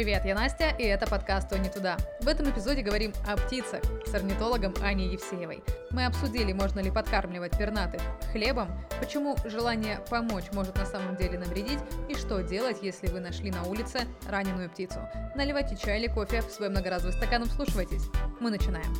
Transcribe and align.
Привет, 0.00 0.24
я 0.24 0.34
Настя, 0.34 0.70
и 0.78 0.84
это 0.84 1.06
подкаст 1.06 1.50
«То 1.50 1.58
не 1.58 1.68
туда». 1.68 1.98
В 2.22 2.26
этом 2.26 2.48
эпизоде 2.50 2.80
говорим 2.80 3.12
о 3.28 3.36
птицах 3.36 3.82
с 4.06 4.14
орнитологом 4.14 4.72
Аней 4.82 5.10
Евсеевой. 5.10 5.62
Мы 5.90 6.06
обсудили, 6.06 6.54
можно 6.54 6.80
ли 6.80 6.90
подкармливать 6.90 7.58
пернатых 7.58 8.00
хлебом, 8.32 8.70
почему 8.98 9.36
желание 9.44 10.00
помочь 10.08 10.46
может 10.54 10.74
на 10.76 10.86
самом 10.86 11.16
деле 11.16 11.38
навредить, 11.38 11.80
и 12.08 12.14
что 12.14 12.42
делать, 12.42 12.78
если 12.80 13.08
вы 13.08 13.20
нашли 13.20 13.50
на 13.50 13.62
улице 13.64 14.06
раненую 14.26 14.70
птицу. 14.70 15.06
Наливайте 15.34 15.76
чай 15.76 15.98
или 16.00 16.06
кофе 16.06 16.40
в 16.40 16.50
свой 16.50 16.70
многоразовый 16.70 17.12
стакан 17.12 17.44
вслушивайтесь. 17.44 18.06
Мы 18.40 18.48
начинаем. 18.48 18.96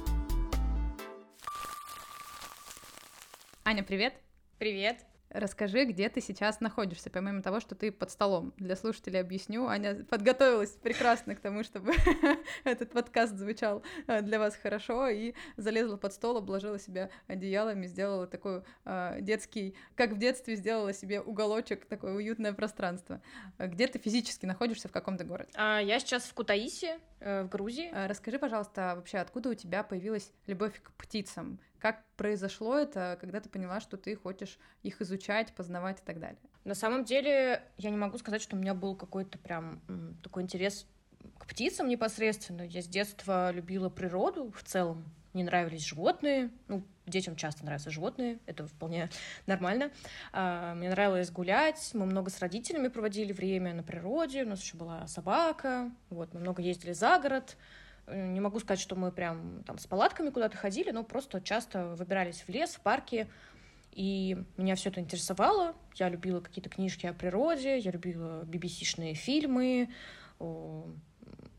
Аня, 3.64 3.82
привет! 3.82 4.12
Привет! 4.58 5.09
Расскажи, 5.30 5.84
где 5.84 6.08
ты 6.08 6.20
сейчас 6.20 6.60
находишься, 6.60 7.08
помимо 7.08 7.40
того, 7.40 7.60
что 7.60 7.76
ты 7.76 7.92
под 7.92 8.10
столом. 8.10 8.52
Для 8.56 8.74
слушателей 8.74 9.20
объясню. 9.20 9.66
Аня 9.68 10.04
подготовилась 10.04 10.72
прекрасно 10.72 11.36
к 11.36 11.40
тому, 11.40 11.62
чтобы 11.62 11.92
этот 12.64 12.90
подкаст 12.90 13.34
звучал 13.36 13.84
э, 14.08 14.22
для 14.22 14.40
вас 14.40 14.56
хорошо, 14.56 15.08
и 15.08 15.34
залезла 15.56 15.96
под 15.96 16.12
стол, 16.12 16.38
обложила 16.38 16.80
себя 16.80 17.10
одеялами, 17.28 17.86
сделала 17.86 18.26
такой 18.26 18.62
э, 18.84 19.18
детский, 19.20 19.76
как 19.94 20.12
в 20.12 20.18
детстве 20.18 20.56
сделала 20.56 20.92
себе 20.92 21.20
уголочек, 21.20 21.84
такое 21.84 22.14
уютное 22.14 22.52
пространство. 22.52 23.22
Где 23.58 23.86
ты 23.86 24.00
физически 24.00 24.46
находишься, 24.46 24.88
в 24.88 24.92
каком-то 24.92 25.24
городе? 25.24 25.50
А, 25.54 25.78
я 25.78 26.00
сейчас 26.00 26.24
в 26.24 26.34
Кутаиси, 26.34 26.98
в 27.20 27.48
Грузии. 27.48 27.90
А, 27.92 28.08
расскажи, 28.08 28.38
пожалуйста, 28.38 28.94
вообще, 28.96 29.18
откуда 29.18 29.50
у 29.50 29.54
тебя 29.54 29.82
появилась 29.82 30.32
любовь 30.46 30.80
к 30.82 30.92
птицам? 30.92 31.60
Как 31.78 32.04
произошло 32.16 32.78
это, 32.78 33.16
когда 33.20 33.40
ты 33.40 33.48
поняла, 33.48 33.80
что 33.80 33.96
ты 33.96 34.16
хочешь 34.16 34.58
их 34.82 35.00
изучать, 35.00 35.54
познавать 35.54 36.00
и 36.00 36.04
так 36.04 36.20
далее? 36.20 36.40
На 36.64 36.74
самом 36.74 37.04
деле, 37.04 37.62
я 37.78 37.90
не 37.90 37.96
могу 37.96 38.18
сказать, 38.18 38.42
что 38.42 38.56
у 38.56 38.58
меня 38.58 38.74
был 38.74 38.94
какой-то 38.94 39.38
прям 39.38 39.80
такой 40.22 40.42
интерес 40.42 40.86
к 41.38 41.46
птицам 41.46 41.88
непосредственно. 41.88 42.62
Я 42.62 42.82
с 42.82 42.86
детства 42.86 43.50
любила 43.50 43.88
природу 43.88 44.50
в 44.50 44.62
целом. 44.62 45.04
Мне 45.32 45.44
нравились 45.44 45.84
животные. 45.84 46.50
Ну, 46.68 46.82
детям 47.10 47.36
часто 47.36 47.64
нравятся 47.64 47.90
животные, 47.90 48.38
это 48.46 48.66
вполне 48.66 49.10
нормально. 49.46 49.90
А, 50.32 50.74
мне 50.74 50.90
нравилось 50.90 51.30
гулять, 51.30 51.90
мы 51.94 52.06
много 52.06 52.30
с 52.30 52.38
родителями 52.38 52.88
проводили 52.88 53.32
время 53.32 53.74
на 53.74 53.82
природе, 53.82 54.44
у 54.44 54.48
нас 54.48 54.62
еще 54.62 54.76
была 54.76 55.06
собака, 55.06 55.90
вот, 56.08 56.32
мы 56.32 56.40
много 56.40 56.62
ездили 56.62 56.92
за 56.92 57.18
город, 57.18 57.56
не 58.06 58.40
могу 58.40 58.58
сказать, 58.60 58.80
что 58.80 58.96
мы 58.96 59.12
прям 59.12 59.62
там 59.64 59.78
с 59.78 59.86
палатками 59.86 60.30
куда-то 60.30 60.56
ходили, 60.56 60.90
но 60.90 61.04
просто 61.04 61.40
часто 61.40 61.88
выбирались 61.94 62.42
в 62.42 62.48
лес, 62.48 62.74
в 62.74 62.80
парки, 62.80 63.28
и 63.92 64.36
меня 64.56 64.76
все 64.76 64.90
это 64.90 65.00
интересовало. 65.00 65.74
Я 65.94 66.08
любила 66.08 66.40
какие-то 66.40 66.70
книжки 66.70 67.06
о 67.06 67.12
природе, 67.12 67.78
я 67.78 67.90
любила 67.90 68.42
BBC-шные 68.44 69.14
фильмы, 69.14 69.90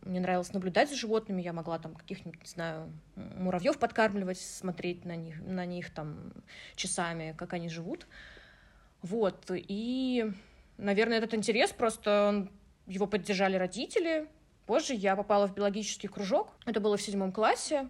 мне 0.04 0.20
нравилось 0.20 0.54
наблюдать 0.54 0.90
за 0.90 0.96
животными, 0.96 1.42
я 1.42 1.54
могла 1.54 1.80
там 1.80 1.96
каких-нибудь, 1.96 2.42
не 2.42 2.50
знаю, 2.50 2.92
муравьев 3.16 3.78
подкармливать, 3.78 4.40
смотреть 4.40 5.06
на 5.06 5.16
них, 5.16 5.42
на 5.42 5.66
них 5.66 5.94
там 5.94 6.34
часами, 6.76 7.36
как 7.38 7.54
они 7.54 7.70
живут. 7.70 8.08
Вот, 9.02 9.50
и, 9.50 10.32
наверное, 10.78 11.18
этот 11.18 11.34
интерес 11.34 11.72
просто, 11.72 12.48
его 12.88 13.08
поддержали 13.08 13.56
родители, 13.56 14.28
Позже 14.72 14.94
я 14.94 15.18
попала 15.18 15.48
в 15.48 15.54
биологический 15.54 16.08
кружок. 16.08 16.54
Это 16.66 16.80
было 16.80 16.96
в 16.96 17.02
седьмом 17.02 17.32
классе. 17.32 17.90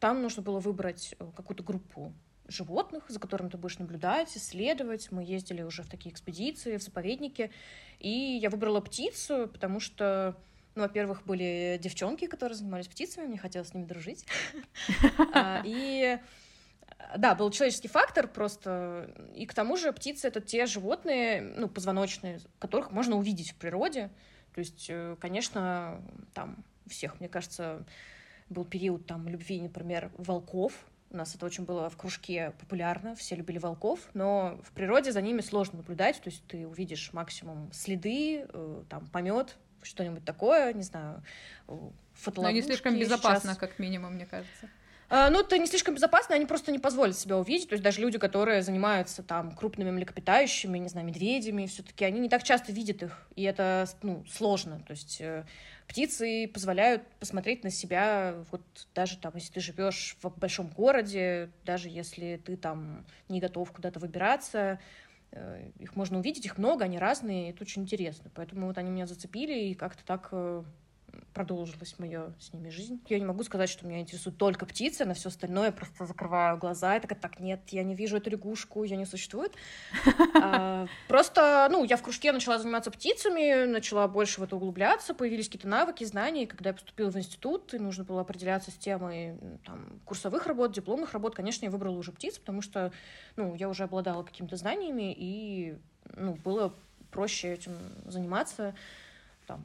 Там 0.00 0.20
нужно 0.22 0.42
было 0.42 0.58
выбрать 0.58 1.14
э, 1.18 1.30
какую-то 1.36 1.62
группу 1.62 2.12
животных, 2.48 3.04
за 3.08 3.20
которыми 3.20 3.50
ты 3.50 3.56
будешь 3.56 3.78
наблюдать, 3.78 4.36
исследовать. 4.36 5.12
Мы 5.12 5.22
ездили 5.22 5.62
уже 5.62 5.84
в 5.84 5.88
такие 5.88 6.12
экспедиции, 6.12 6.76
в 6.76 6.82
заповедники. 6.82 7.52
И 7.98 8.08
я 8.10 8.50
выбрала 8.50 8.80
птицу, 8.80 9.48
потому 9.52 9.80
что, 9.80 10.36
ну, 10.78 10.84
во-первых, 10.84 11.24
были 11.24 11.76
девчонки, 11.82 12.28
которые 12.28 12.56
занимались 12.56 12.86
птицами, 12.86 13.26
мне 13.26 13.36
хотелось 13.36 13.68
с 13.70 13.74
ними 13.74 13.84
дружить. 13.84 14.24
А, 15.34 15.60
и 15.64 16.18
да, 17.16 17.34
был 17.34 17.50
человеческий 17.50 17.88
фактор 17.88 18.28
просто. 18.28 19.10
И 19.34 19.44
к 19.44 19.54
тому 19.54 19.76
же 19.76 19.92
птицы— 19.92 20.28
это 20.28 20.40
те 20.40 20.66
животные, 20.66 21.42
ну, 21.56 21.68
позвоночные, 21.68 22.38
которых 22.60 22.92
можно 22.92 23.16
увидеть 23.16 23.50
в 23.50 23.54
природе. 23.56 24.10
То 24.54 24.60
есть, 24.60 24.86
э, 24.88 25.16
конечно, 25.20 26.00
там 26.32 26.64
всех, 26.86 27.18
мне 27.18 27.28
кажется, 27.28 27.84
был 28.48 28.64
период 28.64 29.06
там 29.06 29.28
любви, 29.28 29.60
например, 29.60 30.12
волков. 30.16 30.72
У 31.10 31.16
нас 31.16 31.34
это 31.34 31.44
очень 31.44 31.64
было 31.64 31.90
в 31.90 31.96
кружке 31.96 32.52
популярно, 32.60 33.16
все 33.16 33.34
любили 33.34 33.58
волков, 33.58 34.00
но 34.14 34.60
в 34.62 34.72
природе 34.72 35.10
за 35.10 35.22
ними 35.22 35.40
сложно 35.40 35.78
наблюдать, 35.78 36.20
то 36.20 36.28
есть 36.28 36.44
ты 36.46 36.68
увидишь 36.68 37.12
максимум 37.12 37.72
следы, 37.72 38.46
э, 38.48 38.82
там 38.88 39.06
помет, 39.06 39.56
что-нибудь 39.82 40.24
такое, 40.24 40.72
не 40.72 40.82
знаю, 40.82 41.22
фотоловушки. 42.14 42.40
Но 42.40 42.50
не 42.50 42.62
слишком 42.62 42.98
безопасно, 42.98 43.50
сейчас... 43.50 43.58
как 43.58 43.78
минимум, 43.78 44.14
мне 44.14 44.26
кажется. 44.26 44.68
А, 45.10 45.30
ну, 45.30 45.40
это 45.40 45.56
не 45.56 45.66
слишком 45.66 45.94
безопасно, 45.94 46.34
они 46.34 46.44
просто 46.44 46.70
не 46.70 46.78
позволят 46.78 47.16
себя 47.16 47.38
увидеть. 47.38 47.68
То 47.68 47.72
есть 47.72 47.82
даже 47.82 48.00
люди, 48.00 48.18
которые 48.18 48.62
занимаются 48.62 49.22
там 49.22 49.52
крупными 49.52 49.90
млекопитающими, 49.90 50.76
не 50.76 50.88
знаю, 50.88 51.06
медведями, 51.06 51.66
все-таки 51.66 52.04
они 52.04 52.20
не 52.20 52.28
так 52.28 52.42
часто 52.42 52.72
видят 52.72 53.02
их, 53.02 53.26
и 53.34 53.42
это 53.44 53.88
ну, 54.02 54.24
сложно. 54.30 54.82
То 54.86 54.90
есть 54.90 55.18
э, 55.20 55.46
птицы 55.86 56.50
позволяют 56.52 57.06
посмотреть 57.20 57.64
на 57.64 57.70
себя, 57.70 58.34
вот 58.50 58.60
даже 58.94 59.16
там, 59.16 59.32
если 59.34 59.54
ты 59.54 59.60
живешь 59.60 60.16
в 60.20 60.28
большом 60.38 60.68
городе, 60.68 61.50
даже 61.64 61.88
если 61.88 62.36
ты 62.44 62.58
там 62.58 63.06
не 63.30 63.40
готов 63.40 63.72
куда-то 63.72 64.00
выбираться, 64.00 64.58
э, 64.58 64.78
их 65.78 65.94
можно 65.96 66.18
увидеть, 66.18 66.46
их 66.46 66.58
много, 66.58 66.84
они 66.84 66.98
разные, 66.98 67.50
это 67.50 67.62
очень 67.62 67.82
интересно. 67.82 68.30
Поэтому 68.34 68.66
вот 68.66 68.78
они 68.78 68.90
меня 68.90 69.06
зацепили, 69.06 69.68
и 69.68 69.74
как-то 69.74 70.04
так 70.04 70.28
э, 70.32 70.62
продолжилась 71.38 71.94
моя 71.98 72.32
с 72.40 72.52
ними 72.52 72.68
жизнь. 72.68 73.00
Я 73.08 73.18
не 73.18 73.24
могу 73.24 73.44
сказать, 73.44 73.70
что 73.70 73.86
меня 73.86 74.00
интересуют 74.00 74.38
только 74.38 74.66
птицы, 74.66 75.04
на 75.04 75.14
все 75.14 75.28
остальное 75.28 75.66
я 75.66 75.72
просто 75.72 76.04
закрываю 76.04 76.58
глаза 76.58 76.96
и 76.96 77.00
такая, 77.00 77.18
так, 77.18 77.38
нет, 77.38 77.60
я 77.68 77.84
не 77.84 77.94
вижу 77.94 78.16
эту 78.16 78.30
лягушку, 78.30 78.82
я 78.84 78.96
не 78.96 79.06
существует. 79.06 79.52
А, 80.40 80.86
просто, 81.08 81.68
ну, 81.70 81.84
я 81.84 81.96
в 81.96 82.02
кружке 82.02 82.32
начала 82.32 82.58
заниматься 82.58 82.90
птицами, 82.90 83.66
начала 83.66 84.06
больше 84.06 84.40
в 84.40 84.44
это 84.44 84.56
углубляться, 84.56 85.14
появились 85.14 85.46
какие-то 85.46 85.68
навыки, 85.68 86.04
знания, 86.04 86.44
и 86.44 86.46
когда 86.46 86.70
я 86.70 86.74
поступила 86.74 87.10
в 87.10 87.16
институт, 87.16 87.74
и 87.74 87.78
нужно 87.78 88.04
было 88.04 88.20
определяться 88.20 88.70
с 88.70 88.74
темой 88.74 89.36
там, 89.64 90.00
курсовых 90.04 90.46
работ, 90.46 90.72
дипломных 90.72 91.12
работ, 91.12 91.34
конечно, 91.34 91.64
я 91.64 91.70
выбрала 91.70 91.96
уже 91.96 92.12
птиц, 92.12 92.38
потому 92.38 92.62
что, 92.62 92.92
ну, 93.36 93.54
я 93.54 93.68
уже 93.68 93.84
обладала 93.84 94.22
какими-то 94.22 94.56
знаниями, 94.56 95.14
и, 95.16 95.76
ну, 96.14 96.34
было 96.34 96.72
проще 97.10 97.52
этим 97.54 97.72
заниматься, 98.06 98.74
там, 99.46 99.64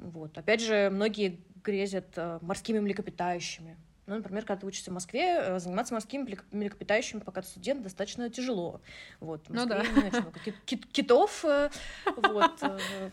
вот. 0.00 0.36
Опять 0.38 0.60
же, 0.60 0.90
многие 0.90 1.40
грезят 1.64 2.06
э, 2.16 2.38
морскими 2.42 2.78
млекопитающими. 2.78 3.76
Ну, 4.06 4.16
например, 4.16 4.44
когда 4.44 4.60
ты 4.60 4.66
учишься 4.66 4.90
в 4.90 4.94
Москве, 4.94 5.38
э, 5.38 5.58
заниматься 5.58 5.94
морскими 5.94 6.38
млекопитающими, 6.52 7.20
пока 7.20 7.40
ты 7.40 7.48
студент, 7.48 7.82
достаточно 7.82 8.28
тяжело. 8.28 8.80
Вот, 9.20 9.46
в 9.46 9.50
ну 9.50 9.66
Москве 9.66 9.82
ну, 9.82 10.00
да. 10.00 10.02
не 10.02 10.20
много 10.20 10.40
кит 10.66 10.86
китов, 10.86 11.44
э, 11.44 11.70
вот, 12.16 12.62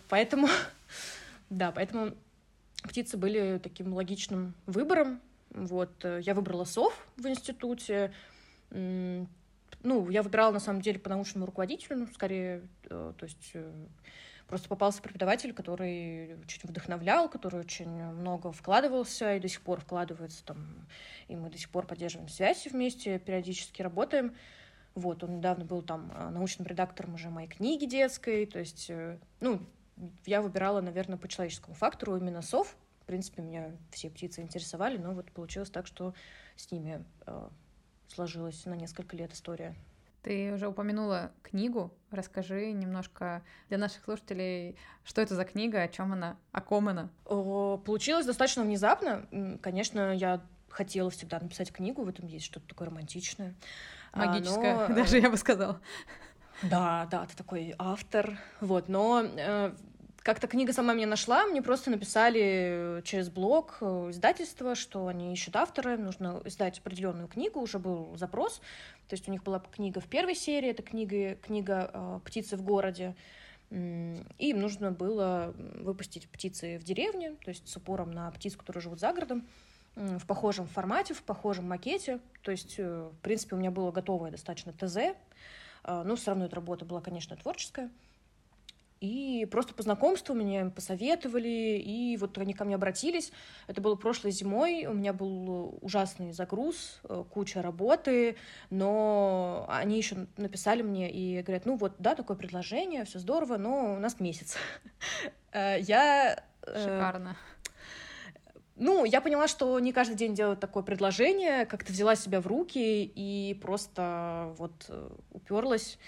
поэтому, 0.09 0.47
да, 1.50 1.72
поэтому 1.72 2.14
птицы 2.84 3.18
были 3.18 3.59
таким 3.63 3.94
логичным 3.94 4.53
выбором. 4.66 5.22
Вот, 5.52 6.06
я 6.22 6.34
выбрала 6.34 6.63
сов 6.63 6.94
в 7.18 7.28
институте, 7.28 8.13
ну, 8.69 10.09
я 10.09 10.24
выбирала, 10.24 10.52
на 10.52 10.59
самом 10.59 10.81
деле, 10.81 10.98
по 11.00 11.09
научному 11.09 11.46
руководителю, 11.46 12.00
ну, 12.00 12.08
скорее, 12.13 12.62
то 12.84 13.16
есть 13.22 13.53
Просто 14.47 14.68
попался 14.68 15.02
преподаватель, 15.02 15.53
который 15.53 16.35
очень 16.44 16.62
вдохновлял, 16.63 17.29
который 17.29 17.62
очень 17.62 17.90
много 17.90 18.52
вкладывался 18.52 19.35
и 19.35 19.40
до 19.40 19.47
сих 19.47 19.62
пор 19.62 19.79
вкладывается 19.79 20.44
там. 20.44 20.88
И 21.28 21.35
мы 21.35 21.50
до 21.50 21.57
сих 21.57 21.69
пор 21.69 21.88
поддерживаем 21.88 22.30
связь 22.30 22.68
вместе, 22.68 23.19
периодически 23.19 23.81
работаем. 23.81 24.36
Вот, 24.94 25.24
он 25.24 25.38
недавно 25.38 25.63
был 25.63 25.81
там 25.81 26.12
а, 26.13 26.30
научным 26.30 26.68
редактором 26.68 27.13
уже 27.13 27.30
моей 27.30 27.48
книги 27.48 27.86
детской. 27.86 28.45
То 28.45 28.60
есть, 28.60 28.89
э, 28.89 29.18
ну, 29.39 29.62
я 30.25 30.42
выбирала, 30.42 30.81
наверное, 30.81 31.18
по 31.18 31.27
человеческому 31.30 31.75
фактору 31.75 32.18
именно 32.18 32.42
сов. 32.42 32.75
В 33.01 33.06
принципе, 33.06 33.42
меня 33.42 33.71
все 33.92 34.10
птицы 34.10 34.42
интересовали, 34.42 34.98
но 34.98 35.13
вот 35.13 35.31
получилось 35.31 35.69
так, 35.69 35.88
что 35.88 36.13
с 36.57 36.69
ними 36.71 37.06
э, 37.25 37.50
сложилась 38.10 38.65
на 38.65 38.74
несколько 38.74 39.15
лет 39.15 39.33
история. 39.33 39.75
Ты 40.23 40.53
уже 40.53 40.68
упомянула 40.68 41.31
книгу. 41.41 41.91
Расскажи 42.12 42.71
немножко 42.71 43.41
для 43.69 43.77
наших 43.77 44.03
слушателей, 44.03 44.75
что 45.03 45.21
это 45.21 45.35
за 45.35 45.45
книга, 45.45 45.81
о 45.81 45.88
чем 45.88 46.13
она, 46.13 46.38
о 46.51 46.62
ком 46.62 46.89
она. 46.89 47.09
Получилось 47.25 48.25
достаточно 48.25 48.63
внезапно. 48.63 49.25
Конечно, 49.62 50.13
я 50.13 50.41
хотела 50.69 51.09
всегда 51.09 51.39
написать 51.39 51.71
книгу, 51.71 52.03
в 52.03 52.09
этом 52.09 52.27
есть 52.27 52.45
что-то 52.45 52.68
такое 52.68 52.89
романтичное. 52.89 53.56
А, 54.12 54.25
Магическое, 54.25 54.88
но... 54.88 54.95
даже 54.95 55.19
я 55.19 55.29
бы 55.29 55.38
сказала. 55.38 55.79
Да, 56.63 57.07
да, 57.09 57.25
ты 57.25 57.35
такой 57.35 57.74
автор. 57.77 58.38
Вот, 58.59 58.88
но 58.88 59.24
э, 59.24 59.74
как-то 60.23 60.47
книга 60.47 60.71
сама 60.71 60.94
меня 60.94 61.07
нашла, 61.07 61.45
мне 61.45 61.62
просто 61.62 61.89
написали 61.89 63.01
через 63.03 63.29
блог 63.29 63.77
э, 63.81 64.09
издательства, 64.12 64.75
что 64.75 65.07
они 65.07 65.33
ищут 65.33 65.56
автора, 65.56 65.97
нужно 65.97 66.41
издать 66.45 66.79
определенную 66.79 67.27
книгу, 67.27 67.59
уже 67.59 67.79
был 67.79 68.15
запрос, 68.18 68.59
то 69.07 69.15
есть 69.15 69.27
у 69.27 69.31
них 69.31 69.44
была 69.44 69.59
книга 69.59 70.00
в 70.00 70.06
первой 70.06 70.35
серии, 70.35 70.69
это 70.69 70.83
книга, 70.83 71.35
книга 71.35 71.89
э, 71.91 72.19
«Птицы 72.23 72.56
в 72.56 72.62
городе», 72.62 73.15
и 73.71 74.25
им 74.38 74.59
нужно 74.59 74.91
было 74.91 75.56
выпустить 75.56 76.27
птицы 76.27 76.77
в 76.77 76.83
деревне, 76.83 77.38
то 77.44 77.50
есть 77.50 77.69
с 77.69 77.77
упором 77.77 78.12
на 78.12 78.29
птиц, 78.31 78.57
которые 78.57 78.81
живут 78.81 79.00
за 79.00 79.13
городом, 79.13 79.47
в 79.95 80.25
похожем 80.25 80.67
формате, 80.67 81.13
в 81.13 81.24
похожем 81.24 81.69
макете. 81.69 82.19
То 82.44 82.51
есть, 82.51 82.75
э, 82.77 83.09
в 83.09 83.17
принципе, 83.21 83.56
у 83.56 83.59
меня 83.59 83.71
было 83.71 83.91
готовое 83.91 84.29
достаточно 84.29 84.74
ТЗ, 84.74 85.15
но 85.85 86.15
все 86.15 86.31
равно 86.31 86.45
эта 86.45 86.57
работа 86.57 86.85
была, 86.85 87.01
конечно, 87.01 87.35
творческая. 87.38 87.89
И 89.01 89.48
просто 89.50 89.74
по 89.74 89.81
знакомству 89.81 90.36
меня 90.36 90.69
посоветовали, 90.69 91.81
и 91.83 92.15
вот 92.18 92.38
они 92.38 92.53
ко 92.53 92.65
мне 92.65 92.75
обратились. 92.75 93.31
Это 93.65 93.81
было 93.81 93.95
прошлой 93.95 94.30
зимой, 94.30 94.86
у 94.86 94.94
меня 94.94 95.12
был 95.12 95.80
ужасный 95.81 96.33
загруз, 96.33 97.01
э, 97.06 97.24
куча 97.31 97.63
работы, 97.63 98.38
но 98.69 99.65
они 99.69 99.98
еще 99.98 100.27
написали 100.38 100.83
мне 100.83 101.12
и 101.12 101.42
говорят, 101.42 101.65
ну 101.65 101.77
вот, 101.77 101.95
да, 101.98 102.13
такое 102.13 102.38
предложение, 102.38 103.03
все 103.06 103.18
здорово, 103.18 103.57
но 103.57 103.95
у 103.95 104.00
нас 104.00 104.19
месяц. 104.19 104.56
Э, 105.53 105.77
я... 105.81 106.42
Э, 106.62 106.81
Шикарно. 106.81 107.36
Ну, 108.77 109.03
я 109.03 109.19
поняла, 109.19 109.50
что 109.50 109.77
не 109.81 109.92
каждый 109.92 110.15
день 110.15 110.33
делают 110.33 110.62
такое 110.62 110.81
предложение, 110.81 111.65
как-то 111.65 111.92
взяла 111.92 112.15
себя 112.15 112.39
в 112.39 112.48
руки 112.48 113.03
и 113.03 113.59
просто 113.62 114.56
вот 114.57 114.89
уперлась 115.33 116.00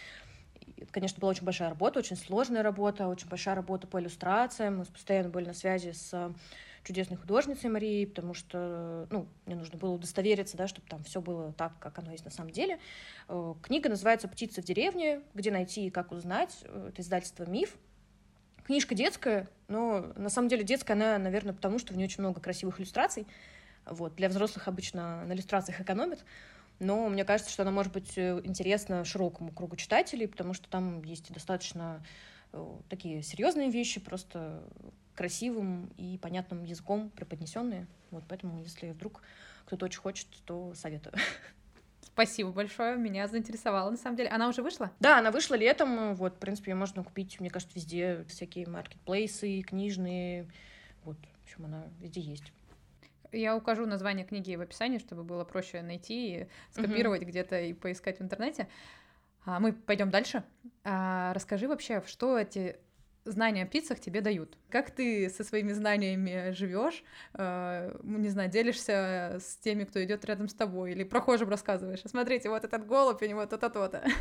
это, 0.84 0.92
конечно, 0.92 1.20
была 1.20 1.32
очень 1.32 1.46
большая 1.46 1.70
работа, 1.70 2.00
очень 2.00 2.16
сложная 2.16 2.62
работа, 2.62 3.08
очень 3.08 3.28
большая 3.28 3.56
работа 3.56 3.88
по 3.88 4.00
иллюстрациям. 4.00 4.78
Мы 4.78 4.86
постоянно 4.86 5.30
были 5.30 5.46
на 5.46 5.54
связи 5.54 5.92
с 5.92 6.34
чудесной 6.84 7.18
художницей 7.18 7.70
Марией, 7.70 8.06
потому 8.06 8.34
что, 8.34 9.08
ну, 9.10 9.28
мне 9.46 9.56
нужно 9.56 9.78
было 9.78 9.92
удостовериться, 9.92 10.58
да, 10.58 10.68
чтобы 10.68 10.86
там 10.90 11.02
все 11.04 11.22
было 11.22 11.54
так, 11.54 11.80
как 11.80 11.98
оно 12.00 12.12
есть 12.12 12.26
на 12.26 12.32
самом 12.32 12.52
деле. 12.52 12.80
Э, 13.30 13.54
книга 13.62 13.88
называется 13.88 14.28
«Птица 14.28 14.62
в 14.62 14.66
деревне», 14.66 15.22
где 15.34 15.50
найти 15.50 15.88
и 15.88 15.90
как 15.90 16.12
узнать. 16.12 16.60
Э, 16.64 16.90
это 16.90 17.02
издательство 17.02 17.46
«Миф». 17.46 17.78
Книжка 18.66 18.96
детская, 18.96 19.50
но 19.70 20.12
на 20.18 20.30
самом 20.30 20.50
деле 20.50 20.64
детская 20.64 20.94
она, 20.94 21.18
наверное, 21.18 21.54
потому 21.54 21.80
что 21.80 21.94
в 21.94 21.98
ней 21.98 22.06
очень 22.06 22.22
много 22.22 22.42
красивых 22.42 22.80
иллюстраций. 22.80 23.28
Вот. 23.86 24.16
Для 24.16 24.28
взрослых 24.28 24.68
обычно 24.68 25.24
на 25.26 25.34
иллюстрациях 25.34 25.80
экономят 25.80 26.26
но 26.80 27.08
мне 27.10 27.24
кажется, 27.24 27.52
что 27.52 27.64
она 27.64 27.72
может 27.72 27.94
быть 27.94 28.18
э, 28.18 28.42
интересна 28.44 29.04
широкому 29.06 29.52
кругу 29.52 29.76
читателей, 29.76 30.28
потому 30.28 30.54
что 30.54 30.70
там 30.70 31.04
есть 31.04 31.32
достаточно 31.32 32.04
э, 32.52 32.66
такие 32.90 33.22
серьезные 33.24 33.70
вещи, 33.70 34.00
просто 34.00 34.64
красивым 35.16 35.92
и 35.98 36.18
понятным 36.18 36.64
языком 36.64 37.10
преподнесенные. 37.10 37.88
Вот 38.12 38.24
поэтому, 38.28 38.62
если 38.62 38.92
вдруг 38.92 39.22
кто-то 39.66 39.86
очень 39.86 40.00
хочет, 40.00 40.28
то 40.46 40.74
советую. 40.76 41.14
Спасибо 42.02 42.52
большое, 42.52 42.96
меня 42.96 43.28
заинтересовало, 43.28 43.90
на 43.90 43.98
самом 43.98 44.18
деле. 44.18 44.30
Она 44.30 44.48
уже 44.48 44.62
вышла? 44.62 44.92
Да, 45.00 45.18
она 45.18 45.32
вышла 45.32 45.56
летом, 45.56 46.14
вот, 46.16 46.36
в 46.36 46.38
принципе, 46.38 46.72
ее 46.72 46.76
можно 46.76 47.04
купить, 47.04 47.40
мне 47.40 47.50
кажется, 47.50 47.76
везде, 47.76 48.24
всякие 48.28 48.68
маркетплейсы, 48.68 49.62
книжные, 49.62 50.48
вот, 51.06 51.18
в 51.18 51.44
общем, 51.44 51.66
она 51.66 51.86
везде 52.00 52.22
есть. 52.22 52.54
Я 53.34 53.56
укажу 53.56 53.86
название 53.86 54.26
книги 54.26 54.56
в 54.56 54.62
описании, 54.62 55.00
чтобы 55.00 55.24
было 55.24 55.44
проще 55.44 55.82
найти 55.82 56.36
и 56.36 56.48
скопировать 56.72 57.24
угу. 57.24 57.30
где-то 57.30 57.60
и 57.60 57.74
поискать 57.74 58.20
в 58.20 58.24
интернете. 58.24 58.68
А 59.46 59.60
мы 59.60 59.74
пойдем 59.74 60.10
дальше. 60.10 60.44
А, 60.84 61.34
расскажи 61.34 61.68
вообще, 61.68 62.02
что 62.06 62.38
эти 62.38 62.78
знания 63.26 63.64
о 63.64 63.66
птицах 63.66 64.00
тебе 64.00 64.22
дают. 64.22 64.58
Как 64.70 64.92
ты 64.92 65.30
со 65.30 65.44
своими 65.44 65.72
знаниями 65.72 66.52
живешь? 66.52 67.04
Э, 67.34 67.98
не 68.04 68.30
знаю, 68.30 68.50
делишься 68.50 69.38
с 69.40 69.58
теми, 69.58 69.86
кто 69.86 70.04
идет 70.04 70.26
рядом 70.26 70.50
с 70.50 70.54
тобой, 70.54 70.92
или 70.92 71.04
прохожим 71.04 71.50
рассказываешь. 71.50 72.02
Смотрите, 72.06 72.50
вот 72.50 72.64
этот 72.64 72.86
голубь, 72.86 73.22
у 73.22 73.26
него 73.26 73.46
то-то, 73.46 73.70
то-то. 73.70 74.04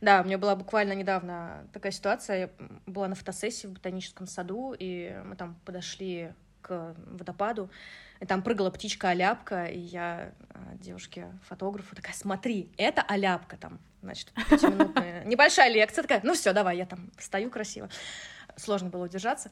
Да, 0.00 0.22
у 0.22 0.24
меня 0.24 0.38
была 0.38 0.56
буквально 0.56 0.94
недавно 0.94 1.68
такая 1.74 1.92
ситуация. 1.92 2.38
Я 2.38 2.50
была 2.86 3.08
на 3.08 3.14
фотосессии 3.14 3.66
в 3.66 3.72
ботаническом 3.72 4.26
саду, 4.26 4.74
и 4.78 5.20
мы 5.26 5.36
там 5.36 5.60
подошли 5.66 6.32
к 6.70 6.94
водопаду. 7.06 7.68
И 8.20 8.26
там 8.26 8.42
прыгала 8.42 8.70
птичка-оляпка, 8.70 9.64
и 9.64 9.78
я 9.78 10.32
а, 10.50 10.74
девушке-фотографу 10.74 11.96
такая, 11.96 12.14
смотри, 12.14 12.70
это 12.76 13.02
оляпка 13.02 13.56
там, 13.56 13.80
значит, 14.02 14.30
пятиминутная 14.50 15.24
небольшая 15.26 15.72
лекция, 15.72 16.02
такая, 16.02 16.20
ну 16.22 16.34
все, 16.34 16.52
давай, 16.52 16.76
я 16.76 16.86
там 16.86 17.10
стою 17.18 17.50
красиво. 17.50 17.88
Сложно 18.56 18.90
было 18.90 19.06
удержаться. 19.06 19.50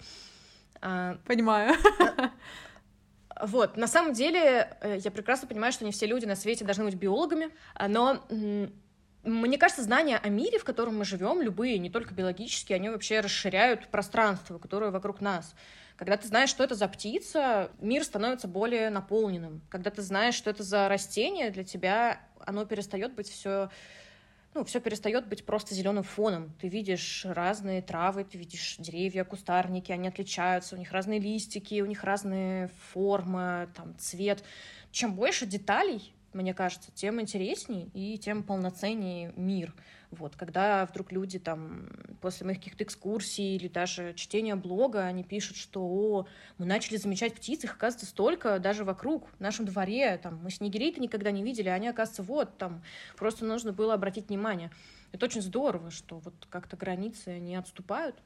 А, 0.80 1.18
Понимаю. 1.26 1.74
Вот, 3.40 3.76
на 3.76 3.86
самом 3.86 4.14
деле, 4.14 4.76
э, 4.80 4.98
я 4.98 5.12
прекрасно 5.12 5.46
понимаю, 5.46 5.72
что 5.72 5.84
не 5.84 5.92
все 5.92 6.06
люди 6.06 6.24
на 6.24 6.34
свете 6.34 6.64
должны 6.64 6.86
быть 6.86 6.96
биологами, 6.96 7.50
но 7.86 8.26
мне 9.22 9.58
кажется, 9.58 9.84
знания 9.84 10.16
о 10.16 10.28
мире, 10.28 10.58
в 10.58 10.64
котором 10.64 10.98
мы 10.98 11.04
живем, 11.04 11.40
любые, 11.40 11.78
не 11.78 11.88
только 11.88 12.14
биологические, 12.14 12.76
они 12.76 12.88
вообще 12.88 13.20
расширяют 13.20 13.86
пространство, 13.88 14.58
которое 14.58 14.90
вокруг 14.90 15.20
нас. 15.20 15.54
Когда 15.98 16.16
ты 16.16 16.28
знаешь, 16.28 16.48
что 16.48 16.62
это 16.62 16.76
за 16.76 16.86
птица, 16.86 17.72
мир 17.80 18.04
становится 18.04 18.46
более 18.46 18.88
наполненным. 18.88 19.60
Когда 19.68 19.90
ты 19.90 20.00
знаешь, 20.00 20.36
что 20.36 20.48
это 20.48 20.62
за 20.62 20.88
растение, 20.88 21.50
для 21.50 21.64
тебя 21.64 22.20
оно 22.46 22.64
перестает 22.64 23.14
быть 23.14 23.28
все 23.28 23.68
ну, 24.54 24.64
все 24.64 24.80
перестает 24.80 25.26
быть 25.26 25.44
просто 25.44 25.74
зеленым 25.74 26.04
фоном. 26.04 26.54
Ты 26.60 26.68
видишь 26.68 27.26
разные 27.28 27.82
травы, 27.82 28.24
ты 28.24 28.38
видишь 28.38 28.76
деревья, 28.78 29.24
кустарники, 29.24 29.92
они 29.92 30.08
отличаются, 30.08 30.74
у 30.74 30.78
них 30.78 30.92
разные 30.92 31.20
листики, 31.20 31.80
у 31.80 31.86
них 31.86 32.02
разные 32.04 32.70
формы, 32.92 33.68
там, 33.74 33.96
цвет. 33.98 34.42
Чем 34.90 35.14
больше 35.14 35.46
деталей, 35.46 36.14
мне 36.32 36.54
кажется, 36.54 36.90
тем 36.94 37.20
интересней 37.20 37.90
и 37.92 38.18
тем 38.18 38.42
полноценнее 38.42 39.32
мир. 39.36 39.74
Вот, 40.10 40.36
когда 40.36 40.86
вдруг 40.86 41.12
люди 41.12 41.38
там 41.38 41.88
после 42.22 42.46
моих 42.46 42.58
каких-то 42.58 42.84
экскурсий 42.84 43.56
или 43.56 43.68
даже 43.68 44.14
чтения 44.14 44.54
блога, 44.54 45.04
они 45.04 45.22
пишут, 45.22 45.56
что 45.58 45.82
О, 45.82 46.26
мы 46.56 46.64
начали 46.64 46.96
замечать 46.96 47.34
птиц, 47.34 47.64
их 47.64 47.74
оказывается 47.74 48.06
столько 48.06 48.58
даже 48.58 48.84
вокруг, 48.84 49.28
в 49.28 49.40
нашем 49.40 49.66
дворе, 49.66 50.16
там, 50.16 50.40
мы 50.42 50.50
снегирей-то 50.50 51.00
никогда 51.00 51.30
не 51.30 51.42
видели, 51.42 51.68
а 51.68 51.74
они, 51.74 51.88
оказывается, 51.88 52.22
вот, 52.22 52.56
там, 52.56 52.82
просто 53.16 53.44
нужно 53.44 53.72
было 53.72 53.94
обратить 53.94 54.28
внимание. 54.28 54.70
Это 55.12 55.26
очень 55.26 55.42
здорово, 55.42 55.90
что 55.90 56.18
вот 56.18 56.34
как-то 56.48 56.76
границы 56.76 57.38
не 57.38 57.56
отступают, 57.56 58.16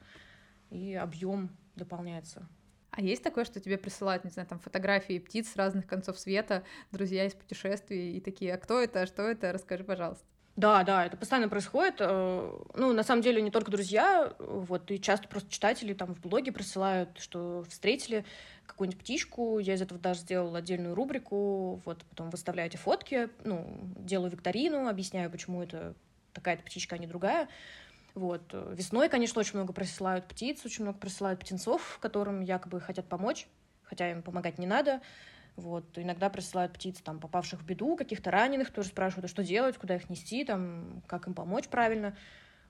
и 0.69 0.93
объем 0.93 1.49
дополняется. 1.75 2.47
А 2.91 3.01
есть 3.01 3.23
такое, 3.23 3.43
что 3.43 3.59
тебе 3.59 3.77
присылают, 3.77 4.23
не 4.23 4.29
знаю, 4.29 4.47
там 4.47 4.59
фотографии 4.59 5.19
птиц 5.19 5.51
с 5.51 5.55
разных 5.55 5.87
концов 5.87 6.19
света, 6.19 6.63
друзья 6.91 7.25
из 7.25 7.33
путешествий 7.33 8.17
и 8.17 8.21
такие, 8.21 8.53
а 8.53 8.57
кто 8.57 8.79
это, 8.79 9.01
а 9.01 9.07
что 9.07 9.23
это, 9.23 9.51
расскажи, 9.51 9.83
пожалуйста. 9.83 10.32
Да, 10.55 10.83
да, 10.83 11.05
это 11.05 11.17
постоянно 11.17 11.49
происходит. 11.49 11.95
Э, 11.99 12.57
ну, 12.75 12.93
на 12.93 13.03
самом 13.03 13.23
деле, 13.23 13.41
не 13.41 13.49
только 13.49 13.71
друзья, 13.71 14.33
вот, 14.37 14.91
и 14.91 14.99
часто 15.01 15.27
просто 15.27 15.49
читатели 15.49 15.93
там 15.93 16.13
в 16.13 16.21
блоге 16.21 16.51
присылают, 16.51 17.17
что 17.19 17.65
встретили 17.67 18.23
какую-нибудь 18.67 18.99
птичку, 18.99 19.57
я 19.57 19.73
из 19.73 19.81
этого 19.81 19.99
даже 19.99 20.21
сделала 20.21 20.59
отдельную 20.59 20.93
рубрику, 20.93 21.81
вот, 21.85 22.03
потом 22.05 22.29
выставляю 22.29 22.69
эти 22.69 22.77
фотки, 22.77 23.29
ну, 23.43 23.67
делаю 23.97 24.29
викторину, 24.29 24.87
объясняю, 24.87 25.31
почему 25.31 25.63
это 25.63 25.95
такая-то 26.33 26.63
птичка, 26.63 26.95
а 26.95 26.97
не 26.99 27.07
другая. 27.07 27.49
Вот. 28.13 28.53
Весной, 28.53 29.09
конечно, 29.09 29.39
очень 29.39 29.55
много 29.55 29.73
присылают 29.73 30.27
птиц, 30.27 30.63
очень 30.65 30.83
много 30.83 30.99
присылают 30.99 31.39
птенцов, 31.39 31.97
которым 31.99 32.41
якобы 32.41 32.79
хотят 32.79 33.07
помочь, 33.07 33.47
хотя 33.81 34.11
им 34.11 34.21
помогать 34.21 34.59
не 34.59 34.67
надо. 34.67 35.01
Вот. 35.55 35.97
Иногда 35.97 36.29
присылают 36.29 36.73
птиц, 36.73 36.99
там, 37.01 37.19
попавших 37.19 37.61
в 37.61 37.65
беду, 37.65 37.95
каких-то 37.95 38.31
раненых, 38.31 38.71
тоже 38.71 38.89
спрашивают, 38.89 39.25
а 39.25 39.27
что 39.27 39.43
делать, 39.43 39.77
куда 39.77 39.95
их 39.95 40.09
нести, 40.09 40.43
там, 40.45 41.03
как 41.07 41.27
им 41.27 41.33
помочь 41.33 41.67
правильно. 41.67 42.17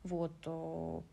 Вот. 0.03 0.33
Ну 0.45 1.03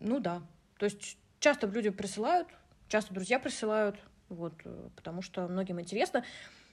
да. 0.00 0.42
То 0.78 0.84
есть 0.84 1.18
часто 1.40 1.66
люди 1.66 1.90
присылают, 1.90 2.48
часто 2.88 3.14
друзья 3.14 3.38
присылают, 3.38 3.96
вот, 4.28 4.54
потому 4.96 5.22
что 5.22 5.46
многим 5.48 5.80
интересно. 5.80 6.24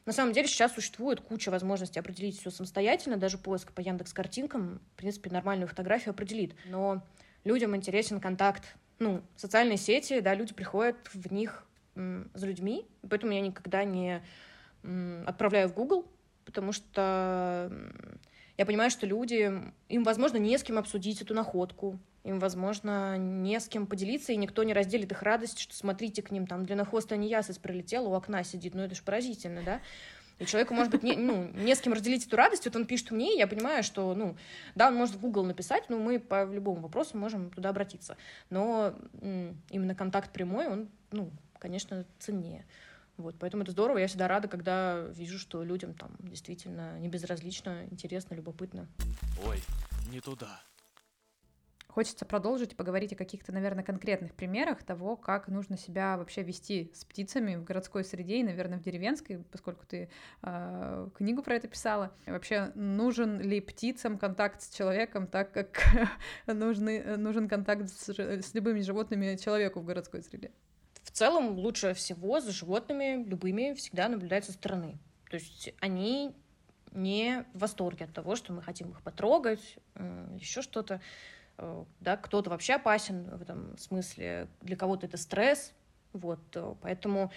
На 0.05 0.13
самом 0.13 0.33
деле 0.33 0.47
сейчас 0.47 0.73
существует 0.73 1.21
куча 1.21 1.49
возможностей 1.49 1.99
определить 1.99 2.39
все 2.39 2.51
самостоятельно, 2.51 3.17
даже 3.17 3.37
поиск 3.39 3.71
по 3.73 3.81
Яндекс 3.81 4.13
картинкам, 4.13 4.79
в 4.93 4.97
принципе, 4.97 5.31
нормальную 5.31 5.67
фотографию 5.67 6.11
определит. 6.11 6.55
Но 6.65 7.03
людям 7.43 7.75
интересен 7.75 8.19
контакт, 8.19 8.75
ну, 8.99 9.23
социальные 9.35 9.77
сети, 9.77 10.19
да, 10.19 10.35
люди 10.35 10.53
приходят 10.53 10.95
в 11.13 11.33
них 11.33 11.63
за 11.95 12.47
людьми, 12.47 12.85
поэтому 13.09 13.31
я 13.31 13.41
никогда 13.41 13.83
не 13.83 14.21
отправляю 15.25 15.69
в 15.69 15.73
Google, 15.73 16.05
потому 16.45 16.71
что 16.71 17.71
я 18.57 18.65
понимаю, 18.65 18.91
что 18.91 19.05
люди, 19.05 19.51
им, 19.89 20.03
возможно, 20.03 20.37
не 20.37 20.57
с 20.57 20.63
кем 20.63 20.77
обсудить 20.77 21.21
эту 21.21 21.33
находку, 21.33 21.99
им, 22.23 22.39
возможно, 22.39 23.17
не 23.17 23.59
с 23.59 23.67
кем 23.67 23.85
поделиться, 23.85 24.31
и 24.31 24.37
никто 24.37 24.63
не 24.63 24.73
разделит 24.73 25.11
их 25.11 25.21
радость, 25.21 25.59
что 25.59 25.75
смотрите 25.75 26.21
к 26.21 26.31
ним, 26.31 26.47
там 26.47 26.65
длиннохвостая 26.65 27.19
неясыть 27.19 27.59
прилетела, 27.59 28.07
у 28.07 28.13
окна 28.13 28.43
сидит, 28.43 28.73
ну 28.73 28.83
это 28.83 28.95
ж 28.95 29.01
поразительно, 29.01 29.61
да? 29.63 29.81
И 30.37 30.45
человеку, 30.45 30.73
может 30.73 30.91
быть, 30.91 31.03
не, 31.03 31.15
ну, 31.15 31.49
не 31.53 31.73
с 31.73 31.79
кем 31.79 31.93
разделить 31.93 32.27
эту 32.27 32.35
радость. 32.35 32.65
Вот 32.65 32.75
он 32.75 32.85
пишет 32.85 33.11
мне, 33.11 33.35
и 33.35 33.37
я 33.37 33.47
понимаю, 33.47 33.83
что, 33.83 34.13
ну, 34.13 34.35
да, 34.75 34.89
он 34.89 34.95
может 34.95 35.15
в 35.15 35.21
Google 35.21 35.45
написать, 35.45 35.89
но 35.89 35.97
мы 35.97 36.19
по 36.19 36.45
любому 36.45 36.81
вопросу 36.81 37.17
можем 37.17 37.51
туда 37.51 37.69
обратиться. 37.69 38.17
Но 38.49 38.93
именно 39.69 39.95
контакт 39.95 40.33
прямой, 40.33 40.67
он, 40.67 40.89
ну, 41.11 41.31
конечно, 41.59 42.05
ценнее. 42.19 42.65
Вот, 43.17 43.35
поэтому 43.39 43.63
это 43.63 43.71
здорово. 43.71 43.99
Я 43.99 44.07
всегда 44.07 44.27
рада, 44.27 44.47
когда 44.47 45.01
вижу, 45.09 45.39
что 45.39 45.63
людям 45.63 45.93
там 45.93 46.15
действительно 46.19 46.99
не 46.99 47.07
безразлично, 47.07 47.85
интересно, 47.89 48.35
любопытно. 48.35 48.87
Ой, 49.45 49.61
не 50.11 50.19
туда. 50.19 50.61
Хочется 51.95 52.25
продолжить 52.25 52.73
и 52.73 52.75
поговорить 52.75 53.13
о 53.13 53.15
каких-то, 53.15 53.53
наверное, 53.53 53.81
конкретных 53.81 54.33
примерах 54.33 54.83
того, 54.83 55.15
как 55.15 55.47
нужно 55.47 55.77
себя 55.77 56.17
вообще 56.17 56.43
вести 56.43 56.91
с 56.93 57.05
птицами 57.05 57.55
в 57.55 57.63
городской 57.63 58.03
среде 58.03 58.41
и, 58.41 58.43
наверное, 58.43 58.79
в 58.79 58.81
деревенской, 58.81 59.45
поскольку 59.49 59.85
ты 59.85 60.09
э, 60.41 61.09
книгу 61.15 61.41
про 61.41 61.55
это 61.55 61.69
писала. 61.69 62.11
И 62.25 62.31
вообще, 62.31 62.73
нужен 62.75 63.39
ли 63.39 63.61
птицам 63.61 64.17
контакт 64.17 64.61
с 64.61 64.75
человеком, 64.75 65.25
так 65.25 65.53
как 65.53 65.81
нужны, 66.47 67.15
нужен 67.15 67.47
контакт 67.47 67.87
с, 67.87 68.09
с 68.09 68.53
любыми 68.53 68.81
животными 68.81 69.37
человеку 69.37 69.79
в 69.79 69.85
городской 69.85 70.21
среде? 70.21 70.51
В 71.05 71.11
целом, 71.11 71.59
лучше 71.59 71.93
всего 71.93 72.41
за 72.41 72.51
животными 72.51 73.23
любыми 73.23 73.73
всегда 73.75 74.09
наблюдать 74.09 74.43
со 74.43 74.51
стороны. 74.51 74.97
То 75.29 75.35
есть 75.37 75.71
они 75.79 76.35
не 76.91 77.45
в 77.53 77.59
восторге 77.59 78.05
от 78.05 78.13
того, 78.13 78.35
что 78.35 78.51
мы 78.53 78.61
хотим 78.61 78.89
их 78.89 79.01
потрогать, 79.01 79.77
еще 80.39 80.61
что-то. 80.61 81.01
Э, 81.57 81.85
да, 81.99 82.17
кто-то 82.17 82.49
вообще 82.49 82.73
опасен 82.73 83.29
в 83.29 83.41
этом 83.41 83.77
смысле, 83.77 84.47
для 84.61 84.75
кого-то 84.75 85.05
это 85.05 85.17
стресс, 85.17 85.73
вот, 86.11 86.39
э, 86.55 86.75
поэтому 86.81 87.31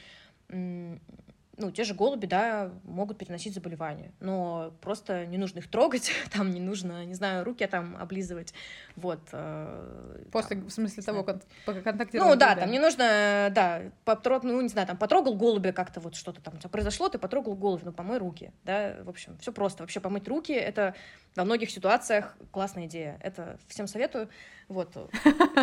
ну, 1.58 1.70
те 1.70 1.84
же 1.84 1.94
голуби, 1.94 2.26
да, 2.26 2.70
могут 2.84 3.18
переносить 3.18 3.52
заболевания, 3.52 4.12
но 4.20 4.72
просто 4.80 5.26
не 5.26 5.38
нужно 5.38 5.58
их 5.58 5.68
трогать, 5.68 6.10
там 6.32 6.50
не 6.50 6.60
нужно, 6.60 7.04
не 7.04 7.14
знаю, 7.14 7.44
руки 7.44 7.66
там 7.66 7.96
облизывать, 7.96 8.54
вот. 8.96 9.20
Э, 9.32 10.24
После, 10.32 10.56
там, 10.56 10.66
в 10.66 10.72
смысле 10.72 11.02
того, 11.02 11.24
как 11.24 11.42
контактировать? 11.64 12.32
Ну, 12.32 12.36
да, 12.38 12.54
там 12.54 12.70
не 12.70 12.78
нужно, 12.78 13.50
да, 13.54 13.82
потрог, 14.04 14.44
ну, 14.44 14.60
не 14.60 14.68
знаю, 14.68 14.86
там 14.86 14.96
потрогал 14.96 15.34
голубя 15.34 15.72
как-то 15.72 16.00
вот 16.00 16.14
что-то 16.14 16.40
там 16.40 16.54
у 16.54 16.58
тебя 16.58 16.70
произошло, 16.70 17.08
ты 17.08 17.18
потрогал 17.18 17.54
голубя, 17.54 17.82
ну, 17.86 17.92
помой 17.92 18.18
руки, 18.18 18.52
да, 18.64 18.96
в 19.02 19.08
общем, 19.08 19.36
все 19.38 19.52
просто. 19.52 19.82
Вообще 19.82 20.00
помыть 20.00 20.28
руки— 20.28 20.52
это 20.54 20.94
во 21.34 21.44
многих 21.44 21.70
ситуациях 21.70 22.36
классная 22.52 22.86
идея, 22.86 23.18
это 23.20 23.58
всем 23.66 23.86
советую, 23.86 24.28
вот. 24.68 24.96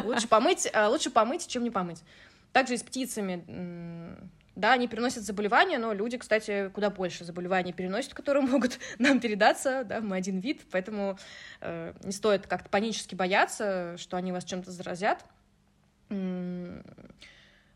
Лучше 0.04 0.28
помыть, 0.28 0.70
а, 0.74 0.90
лучше 0.90 1.10
помыть, 1.10 1.48
чем 1.48 1.64
не 1.64 1.72
помыть. 1.72 2.04
Также 2.52 2.76
и 2.76 2.78
с 2.78 2.84
птицами 2.84 3.44
да, 4.56 4.74
они 4.74 4.88
переносят 4.88 5.24
заболевания, 5.24 5.78
но 5.78 5.94
люди, 5.94 6.18
кстати, 6.18 6.70
куда 6.70 6.90
больше 6.90 7.26
заболеваний 7.26 7.74
переносят, 7.74 8.14
которые 8.14 8.44
могут 8.48 8.80
нам 9.00 9.20
передаться, 9.20 9.84
да, 9.84 10.02
мы 10.02 10.16
один 10.16 10.40
вид, 10.40 10.62
поэтому 10.72 11.18
э, 11.62 11.94
не 12.04 12.12
стоит 12.12 12.48
как-то 12.48 12.70
панически 12.70 13.16
бояться, 13.16 13.98
что 13.98 14.18
они 14.18 14.32
вас 14.32 14.46
чем-то 14.46 14.72
заразят. 14.72 15.26
Но 16.10 16.82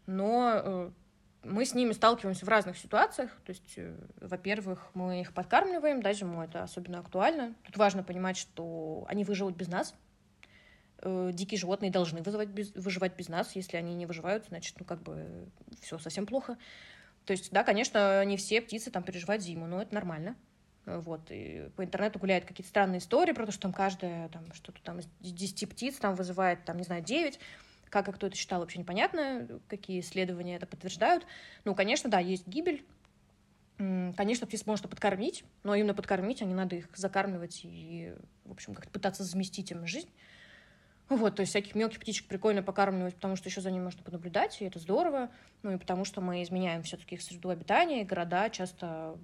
э, 0.07 0.91
мы 1.43 1.65
с 1.65 1.73
ними 1.73 1.91
сталкиваемся 1.93 2.45
в 2.45 2.49
разных 2.49 2.77
ситуациях. 2.77 3.31
То 3.45 3.51
есть, 3.51 3.73
э, 3.77 3.95
во-первых, 4.21 4.89
мы 4.93 5.21
их 5.21 5.33
подкармливаем, 5.33 6.01
да, 6.01 6.13
зимой 6.13 6.45
это 6.45 6.63
особенно 6.63 6.99
актуально. 6.99 7.53
Тут 7.63 7.77
важно 7.77 8.03
понимать, 8.03 8.37
что 8.37 9.05
они 9.07 9.23
выживут 9.23 9.55
без 9.55 9.67
нас, 9.67 9.95
э, 11.01 11.31
дикие 11.33 11.59
животные 11.59 11.91
должны 11.91 12.21
вызывать 12.21 12.49
без, 12.49 12.73
выживать 12.75 13.15
без 13.15 13.29
нас. 13.29 13.55
Если 13.55 13.77
они 13.77 13.95
не 13.95 14.05
выживают, 14.05 14.45
значит, 14.47 14.75
ну, 14.79 14.85
как 14.85 15.01
бы 15.01 15.49
все 15.81 15.97
совсем 15.97 16.25
плохо. 16.25 16.57
То 17.25 17.31
есть, 17.31 17.51
да, 17.51 17.63
конечно, 17.63 18.23
не 18.25 18.37
все 18.37 18.61
птицы 18.61 18.91
там 18.91 19.03
переживают 19.03 19.43
зиму, 19.43 19.67
но 19.67 19.81
это 19.81 19.93
нормально. 19.93 20.35
Вот, 20.85 21.29
и 21.29 21.69
по 21.75 21.83
интернету 21.83 22.17
гуляют 22.17 22.45
какие-то 22.45 22.69
странные 22.69 22.97
истории 22.97 23.33
про 23.33 23.45
то, 23.45 23.51
что 23.51 23.61
там 23.61 23.73
каждая, 23.73 24.29
там, 24.29 24.51
что-то 24.53 24.81
там 24.81 24.99
из 24.99 25.07
10 25.21 25.69
птиц 25.69 25.97
там 25.97 26.15
вызывает, 26.15 26.65
там, 26.65 26.77
не 26.77 26.83
знаю, 26.83 27.03
9. 27.03 27.39
Как 27.89 28.13
кто 28.13 28.27
это 28.27 28.35
считал, 28.35 28.61
вообще 28.61 28.79
непонятно, 28.79 29.47
какие 29.67 29.99
исследования 29.99 30.55
это 30.55 30.65
подтверждают. 30.65 31.25
Ну, 31.65 31.75
конечно, 31.75 32.09
да, 32.09 32.19
есть 32.19 32.47
гибель, 32.47 32.85
Конечно, 34.17 34.45
птиц 34.45 34.65
можно 34.65 34.89
подкормить, 34.89 35.45
но 35.63 35.73
именно 35.73 35.93
подкормить, 35.93 36.41
а 36.41 36.45
не 36.45 36.53
надо 36.53 36.75
их 36.75 36.89
закармливать 36.95 37.61
и, 37.63 38.13
в 38.43 38.51
общем, 38.51 38.75
как-то 38.75 38.91
пытаться 38.91 39.23
заместить 39.23 39.71
им 39.71 39.87
жизнь. 39.87 40.09
Вот, 41.09 41.35
то 41.35 41.41
есть 41.41 41.51
всяких 41.51 41.73
мелких 41.73 41.99
птичек 41.99 42.27
прикольно 42.27 42.61
покармливать, 42.61 43.15
потому 43.15 43.35
что 43.35 43.49
еще 43.49 43.61
за 43.61 43.71
ними 43.71 43.83
можно 43.83 44.03
понаблюдать, 44.03 44.61
и 44.61 44.65
это 44.65 44.77
здорово. 44.77 45.29
Ну 45.63 45.71
и 45.71 45.77
потому 45.77 46.05
что 46.05 46.21
мы 46.21 46.43
изменяем 46.43 46.83
все-таки 46.83 47.15
их 47.15 47.21
среду 47.23 47.49
обитания, 47.49 48.01
и 48.01 48.05
города 48.05 48.49
часто 48.49 49.17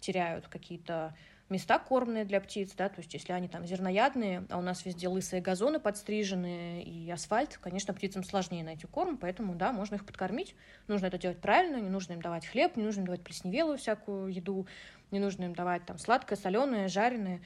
теряют 0.00 0.48
какие-то 0.48 1.14
места 1.48 1.78
кормные 1.78 2.24
для 2.24 2.40
птиц, 2.40 2.72
да, 2.76 2.88
то 2.88 3.00
есть 3.00 3.12
если 3.14 3.32
они 3.32 3.46
там 3.46 3.66
зерноядные, 3.66 4.44
а 4.48 4.58
у 4.58 4.62
нас 4.62 4.84
везде 4.84 5.08
лысые 5.08 5.42
газоны 5.42 5.78
подстриженные 5.78 6.82
и 6.82 7.10
асфальт, 7.10 7.58
конечно, 7.58 7.94
птицам 7.94 8.24
сложнее 8.24 8.64
найти 8.64 8.86
корм, 8.86 9.18
поэтому, 9.18 9.54
да, 9.54 9.72
можно 9.72 9.96
их 9.96 10.06
подкормить, 10.06 10.56
нужно 10.88 11.06
это 11.06 11.18
делать 11.18 11.40
правильно, 11.40 11.76
не 11.76 11.90
нужно 11.90 12.14
им 12.14 12.22
давать 12.22 12.46
хлеб, 12.46 12.76
не 12.76 12.82
нужно 12.82 13.00
им 13.00 13.06
давать 13.06 13.22
плесневелую 13.22 13.78
всякую 13.78 14.32
еду, 14.32 14.66
не 15.10 15.20
нужно 15.20 15.44
им 15.44 15.54
давать 15.54 15.84
там 15.84 15.98
сладкое, 15.98 16.38
соленое, 16.38 16.88
жареное, 16.88 17.42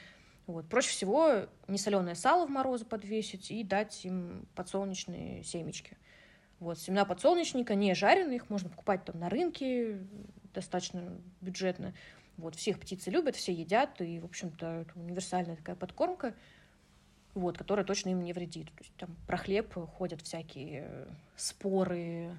вот. 0.47 0.69
Проще 0.69 0.91
всего 0.91 1.47
несоленое 1.69 2.15
сало 2.15 2.47
в 2.47 2.51
морозы 2.51 2.85
подвесить 2.85 3.51
и 3.51 3.65
дать 3.65 4.05
им 4.05 4.47
подсолнечные 4.55 5.43
семечки. 5.43 5.97
Вот, 6.59 6.79
семена 6.79 7.05
подсолнечника 7.05 7.75
не 7.75 7.95
жареные, 7.95 8.37
их 8.37 8.49
можно 8.49 8.71
покупать 8.71 9.05
там 9.05 9.19
на 9.19 9.29
рынке, 9.29 9.99
достаточно 10.55 11.21
бюджетно. 11.41 11.95
Вот, 12.37 12.55
всех 12.55 12.79
птицы 12.79 13.11
любят, 13.11 13.37
все 13.37 13.53
едят, 13.53 14.01
и, 14.01 14.21
в 14.21 14.25
общем-то, 14.25 14.67
это 14.67 14.99
универсальная 14.99 15.57
такая 15.57 15.77
подкормка, 15.77 16.35
вот, 17.35 17.59
которая 17.59 17.85
точно 17.85 18.11
им 18.11 18.23
не 18.23 18.33
вредит. 18.33 18.67
То 18.67 18.83
есть 18.83 18.95
там 18.97 19.17
про 19.27 19.37
хлеб 19.37 19.75
ходят 19.75 20.23
всякие 20.23 21.09
споры, 21.35 22.37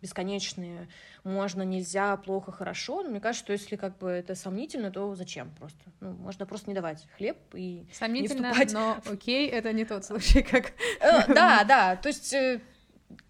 бесконечные 0.00 0.88
можно, 1.24 1.62
нельзя, 1.62 2.16
плохо, 2.16 2.52
хорошо. 2.52 3.02
Но 3.02 3.10
мне 3.10 3.20
кажется, 3.20 3.44
что 3.44 3.52
если 3.52 3.76
как 3.76 3.98
бы 3.98 4.08
это 4.08 4.34
сомнительно, 4.34 4.90
то 4.90 5.14
зачем 5.14 5.50
просто? 5.58 5.80
Ну, 6.00 6.12
можно 6.12 6.46
просто 6.46 6.70
не 6.70 6.74
давать 6.74 7.06
хлеб 7.16 7.36
и 7.54 7.86
Сомнительно, 7.92 8.48
не 8.48 8.52
вступать. 8.52 8.72
но 8.72 8.98
окей, 9.12 9.48
это 9.48 9.72
не 9.72 9.84
тот 9.84 10.04
случай, 10.04 10.42
как... 10.42 10.72
Э, 11.00 11.26
да, 11.34 11.64
да, 11.64 11.96
то 11.96 12.08
есть... 12.08 12.32
Э, 12.32 12.60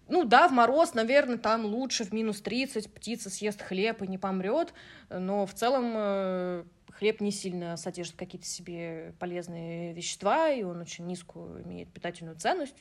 ну 0.07 0.25
да, 0.25 0.47
в 0.47 0.51
мороз, 0.51 0.95
наверное, 0.95 1.37
там 1.37 1.65
лучше 1.65 2.03
в 2.03 2.11
минус 2.11 2.41
30 2.41 2.91
птица 2.91 3.29
съест 3.29 3.61
хлеб 3.61 4.01
и 4.01 4.07
не 4.07 4.17
помрет, 4.17 4.73
но 5.09 5.45
в 5.45 5.53
целом 5.53 5.93
э, 5.95 6.63
хлеб 6.99 7.21
не 7.21 7.31
сильно 7.31 7.77
содержит 7.77 8.15
какие-то 8.15 8.47
себе 8.47 9.13
полезные 9.19 9.93
вещества, 9.93 10.49
и 10.49 10.63
он 10.63 10.81
очень 10.81 11.05
низкую 11.05 11.63
имеет 11.63 11.89
питательную 11.89 12.37
ценность. 12.37 12.75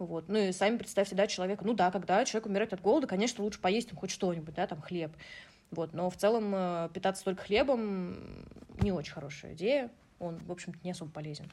Вот. 0.00 0.28
Ну 0.28 0.38
и 0.38 0.52
сами 0.52 0.78
представьте, 0.78 1.14
да, 1.14 1.26
человека, 1.26 1.62
ну 1.64 1.74
да, 1.74 1.90
когда 1.90 2.24
человек 2.24 2.46
умирает 2.46 2.72
от 2.72 2.80
голода, 2.80 3.06
конечно, 3.06 3.44
лучше 3.44 3.60
поесть 3.60 3.90
там 3.90 3.98
хоть 3.98 4.10
что-нибудь, 4.10 4.54
да, 4.54 4.66
там 4.66 4.80
хлеб. 4.80 5.12
Вот. 5.70 5.92
Но 5.92 6.08
в 6.08 6.16
целом 6.16 6.52
э, 6.54 6.88
питаться 6.94 7.22
только 7.22 7.44
хлебом 7.44 8.16
не 8.80 8.92
очень 8.92 9.12
хорошая 9.12 9.52
идея, 9.52 9.90
он, 10.18 10.38
в 10.38 10.50
общем-то, 10.50 10.78
не 10.82 10.92
особо 10.92 11.10
полезен. 11.10 11.52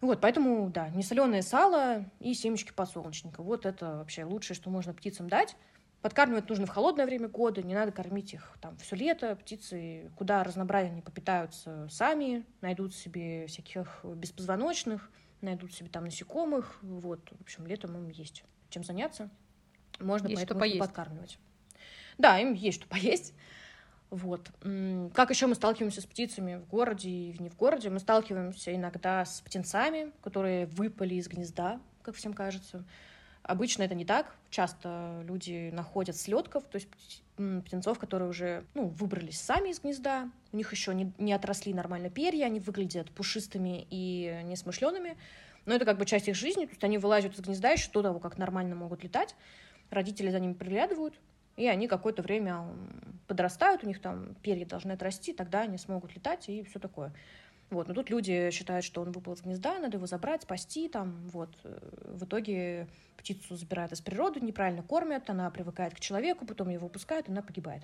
Вот, 0.00 0.20
поэтому, 0.20 0.68
да, 0.68 0.88
несоленое 0.90 1.42
сало 1.42 2.04
и 2.18 2.34
семечки 2.34 2.72
подсолнечника. 2.72 3.40
Вот 3.40 3.66
это 3.66 3.98
вообще 3.98 4.24
лучшее, 4.24 4.56
что 4.56 4.68
можно 4.68 4.92
птицам 4.92 5.28
дать. 5.28 5.56
Подкармливать 6.02 6.48
нужно 6.48 6.66
в 6.66 6.70
холодное 6.70 7.06
время 7.06 7.28
года, 7.28 7.62
не 7.62 7.72
надо 7.72 7.92
кормить 7.92 8.34
их 8.34 8.58
там 8.60 8.76
все 8.78 8.96
лето. 8.96 9.36
Птицы 9.36 10.10
куда 10.16 10.42
разнообразнее 10.42 11.02
попитаются 11.02 11.88
сами, 11.88 12.44
найдут 12.60 12.94
себе 12.94 13.46
всяких 13.46 14.04
беспозвоночных, 14.04 15.08
найдут 15.44 15.72
себе 15.72 15.88
там 15.88 16.04
насекомых, 16.04 16.78
вот, 16.82 17.30
в 17.30 17.40
общем, 17.42 17.66
летом 17.66 17.96
им 17.96 18.08
есть 18.08 18.44
чем 18.70 18.82
заняться, 18.82 19.30
можно 20.00 20.26
есть 20.26 20.40
поэтому 20.40 20.64
что 20.64 20.78
подкармливать. 20.78 21.38
Да, 22.18 22.38
им 22.38 22.52
есть 22.54 22.78
что 22.80 22.88
поесть. 22.88 23.34
Вот. 24.10 24.50
Как 25.12 25.30
еще 25.30 25.46
мы 25.46 25.54
сталкиваемся 25.54 26.00
с 26.00 26.06
птицами 26.06 26.56
в 26.56 26.68
городе 26.68 27.08
и 27.08 27.36
не 27.42 27.48
в 27.48 27.56
городе? 27.56 27.90
Мы 27.90 27.98
сталкиваемся 27.98 28.74
иногда 28.74 29.24
с 29.24 29.40
птенцами, 29.40 30.12
которые 30.22 30.66
выпали 30.66 31.16
из 31.16 31.26
гнезда, 31.26 31.80
как 32.02 32.14
всем 32.14 32.32
кажется. 32.32 32.84
Обычно 33.42 33.82
это 33.82 33.94
не 33.94 34.04
так. 34.04 34.36
Часто 34.50 35.22
люди 35.24 35.70
находят 35.72 36.16
слетков, 36.16 36.64
то 36.64 36.76
есть 36.76 37.23
птенцов, 37.36 37.98
которые 37.98 38.28
уже 38.28 38.64
ну, 38.74 38.88
выбрались 38.88 39.40
сами 39.40 39.70
из 39.70 39.80
гнезда. 39.80 40.30
У 40.52 40.56
них 40.56 40.70
еще 40.72 40.94
не, 40.94 41.12
не 41.18 41.32
отросли 41.32 41.74
нормально 41.74 42.10
перья, 42.10 42.46
они 42.46 42.60
выглядят 42.60 43.10
пушистыми 43.10 43.86
и 43.90 44.40
несмышленными. 44.44 45.16
Но 45.66 45.74
это 45.74 45.84
как 45.84 45.98
бы 45.98 46.04
часть 46.04 46.28
их 46.28 46.36
жизни, 46.36 46.66
то 46.66 46.72
есть 46.72 46.84
они 46.84 46.98
вылазят 46.98 47.34
из 47.34 47.40
гнезда 47.40 47.70
еще 47.70 47.90
до 47.90 48.02
того, 48.02 48.18
как 48.20 48.38
нормально 48.38 48.74
могут 48.74 49.02
летать. 49.02 49.34
Родители 49.90 50.30
за 50.30 50.38
ними 50.38 50.52
приглядывают, 50.52 51.14
и 51.56 51.66
они 51.66 51.88
какое-то 51.88 52.22
время 52.22 52.66
подрастают, 53.26 53.84
у 53.84 53.86
них 53.86 54.00
там 54.00 54.34
перья 54.42 54.66
должны 54.66 54.92
отрасти, 54.92 55.32
тогда 55.32 55.62
они 55.62 55.78
смогут 55.78 56.14
летать 56.14 56.48
и 56.48 56.62
все 56.64 56.78
такое. 56.78 57.12
Вот. 57.74 57.88
Но 57.88 57.94
тут 57.94 58.08
люди 58.08 58.50
считают, 58.52 58.84
что 58.84 59.02
он 59.02 59.10
выпал 59.10 59.32
из 59.32 59.42
гнезда, 59.42 59.80
надо 59.80 59.96
его 59.96 60.06
забрать, 60.06 60.42
спасти. 60.42 60.88
Там, 60.88 61.28
вот. 61.32 61.50
В 62.04 62.24
итоге 62.24 62.86
птицу 63.16 63.56
забирают 63.56 63.92
из 63.92 64.00
природы, 64.00 64.40
неправильно 64.40 64.84
кормят, 64.84 65.28
она 65.28 65.50
привыкает 65.50 65.92
к 65.92 66.00
человеку, 66.00 66.46
потом 66.46 66.68
ее 66.68 66.78
выпускают, 66.78 67.28
она 67.28 67.42
погибает. 67.42 67.82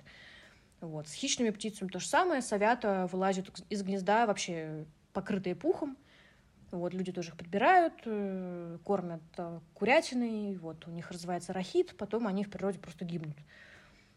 Вот. 0.79 1.09
С 1.09 1.13
хищными 1.13 1.49
птицами 1.49 1.89
то 1.89 1.99
же 1.99 2.07
самое. 2.07 2.41
Совята 2.41 3.09
вылазят 3.11 3.49
из 3.69 3.83
гнезда 3.83 4.25
вообще 4.25 4.85
покрытые 5.11 5.55
пухом. 5.55 5.97
Вот, 6.71 6.93
люди 6.93 7.11
тоже 7.11 7.31
их 7.31 7.37
подбирают, 7.37 7.95
э, 8.05 8.77
кормят 8.85 9.21
э, 9.37 9.59
курятиной, 9.73 10.55
вот, 10.55 10.87
у 10.87 10.91
них 10.91 11.11
развивается 11.11 11.51
рахит, 11.51 11.97
потом 11.97 12.27
они 12.27 12.45
в 12.45 12.49
природе 12.49 12.79
просто 12.79 13.03
гибнут. 13.03 13.35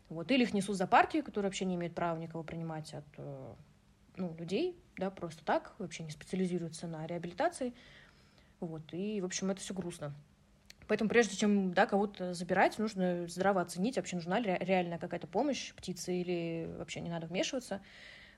Вот, 0.09 0.31
или 0.31 0.45
их 0.45 0.55
несут 0.55 0.77
за 0.77 0.87
партии, 0.87 1.21
которые 1.21 1.49
вообще 1.49 1.65
не 1.65 1.75
имеют 1.75 1.97
права 1.97 2.17
никого 2.17 2.45
принимать 2.45 2.95
от 2.95 3.05
э, 3.17 3.55
ну, 4.17 4.35
людей, 4.39 4.77
да, 4.97 5.11
просто 5.11 5.45
так, 5.45 5.75
вообще 5.79 6.03
не 6.03 6.11
специализируются 6.11 6.87
на 6.87 7.07
реабилитации. 7.07 7.75
Вот, 8.61 8.83
и, 8.93 9.21
в 9.21 9.25
общем, 9.25 9.51
это 9.51 9.61
все 9.61 9.75
грустно. 9.75 10.15
Поэтому 10.87 11.09
прежде 11.09 11.37
чем 11.37 11.73
да, 11.73 11.87
кого-то 11.87 12.35
забирать, 12.35 12.79
нужно 12.79 13.27
здраво 13.27 13.61
оценить, 13.61 13.97
вообще 13.97 14.17
нужна 14.17 14.39
ли 14.39 14.57
реальная 14.61 14.99
какая-то 14.99 15.27
помощь 15.27 15.73
птице 15.75 16.15
или 16.15 16.69
вообще 16.79 17.01
не 17.01 17.09
надо 17.09 17.27
вмешиваться. 17.27 17.81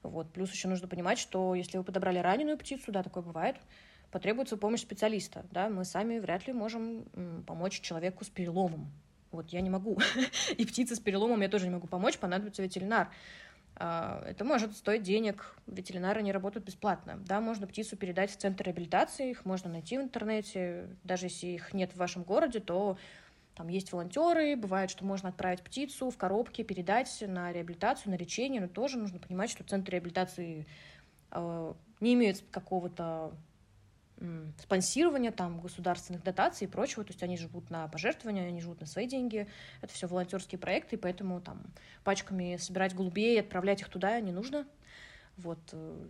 Вот. 0.03 0.33
Плюс 0.33 0.53
еще 0.53 0.69
нужно 0.69 0.87
понимать, 0.87 1.19
что 1.19 1.55
если 1.55 1.79
вы 1.79 1.85
подобрали 1.85 2.19
раненую 2.19 2.57
птицу, 2.57 2.93
да, 2.93 3.03
такое 3.03 3.23
бывает, 3.23 3.57
потребуется 4.13 4.57
помощь 4.57 4.83
специалиста. 4.83 5.45
Да? 5.51 5.69
Мы 5.69 5.85
сами 5.85 6.19
вряд 6.19 6.47
ли 6.47 6.53
можем 6.53 7.05
помочь 7.47 7.81
человеку 7.81 8.25
с 8.25 8.29
переломом. 8.29 8.93
Вот 9.33 9.51
я 9.51 9.61
не 9.61 9.71
могу. 9.71 9.99
И 10.57 10.65
птице 10.65 10.95
с 10.95 11.01
переломом 11.01 11.41
я 11.41 11.49
тоже 11.49 11.67
не 11.67 11.73
могу 11.73 11.89
помочь, 11.89 12.19
понадобится 12.19 12.63
ветеринар. 12.63 13.11
А, 13.79 14.23
это 14.27 14.45
может 14.45 14.75
стоить 14.77 15.03
денег. 15.03 15.55
Ветеринары 15.67 16.23
не 16.23 16.33
работают 16.33 16.67
бесплатно. 16.67 17.19
Да, 17.27 17.41
можно 17.41 17.67
птицу 17.67 17.97
передать 17.97 18.31
в 18.31 18.37
центр 18.37 18.65
реабилитации, 18.65 19.31
их 19.31 19.45
можно 19.45 19.71
найти 19.71 19.99
в 19.99 20.03
интернете. 20.03 20.89
Даже 21.05 21.27
если 21.27 21.49
их 21.49 21.75
нет 21.75 21.93
в 21.93 21.97
вашем 21.97 22.23
городе, 22.23 22.61
то 22.61 22.97
там 23.55 23.69
есть 23.69 23.93
волонтеры, 23.93 24.57
бывает, 24.57 24.91
что 24.91 25.05
можно 25.05 25.31
отправить 25.31 25.63
птицу 25.63 26.11
в 26.11 26.17
коробке, 26.17 26.63
передать 26.63 27.25
на 27.27 27.53
реабилитацию, 27.53 28.13
на 28.13 28.17
лечение, 28.17 28.61
но 28.61 28.69
тоже 28.69 28.99
нужно 28.99 29.19
понимать, 29.19 29.51
что 29.51 29.65
центр 29.65 29.93
реабилитации 29.93 30.67
э, 31.31 31.73
не 32.01 32.15
имеет 32.15 32.45
какого-то 32.51 33.33
спонсирования, 34.59 35.31
там, 35.31 35.61
государственных 35.61 36.23
дотаций 36.23 36.67
и 36.67 36.71
прочего. 36.71 37.05
То 37.05 37.11
есть 37.11 37.23
они 37.23 37.37
живут 37.37 37.71
на 37.71 37.89
пожертвования, 37.89 38.49
они 38.49 38.61
живут 38.61 38.81
на 38.81 38.87
свои 38.87 39.07
деньги. 39.07 39.47
Это 39.83 39.93
все 39.93 40.07
волонтерские 40.07 40.59
проекты, 40.59 40.97
и 40.97 40.99
поэтому 40.99 41.41
там 41.41 41.63
пачками 42.05 42.57
собирать 42.57 42.95
голубей 42.95 43.41
отправлять 43.41 43.83
их 43.83 43.89
туда 43.89 44.19
не 44.21 44.33
нужно. 44.33 44.67
Вот 45.37 45.59
э, 45.73 46.07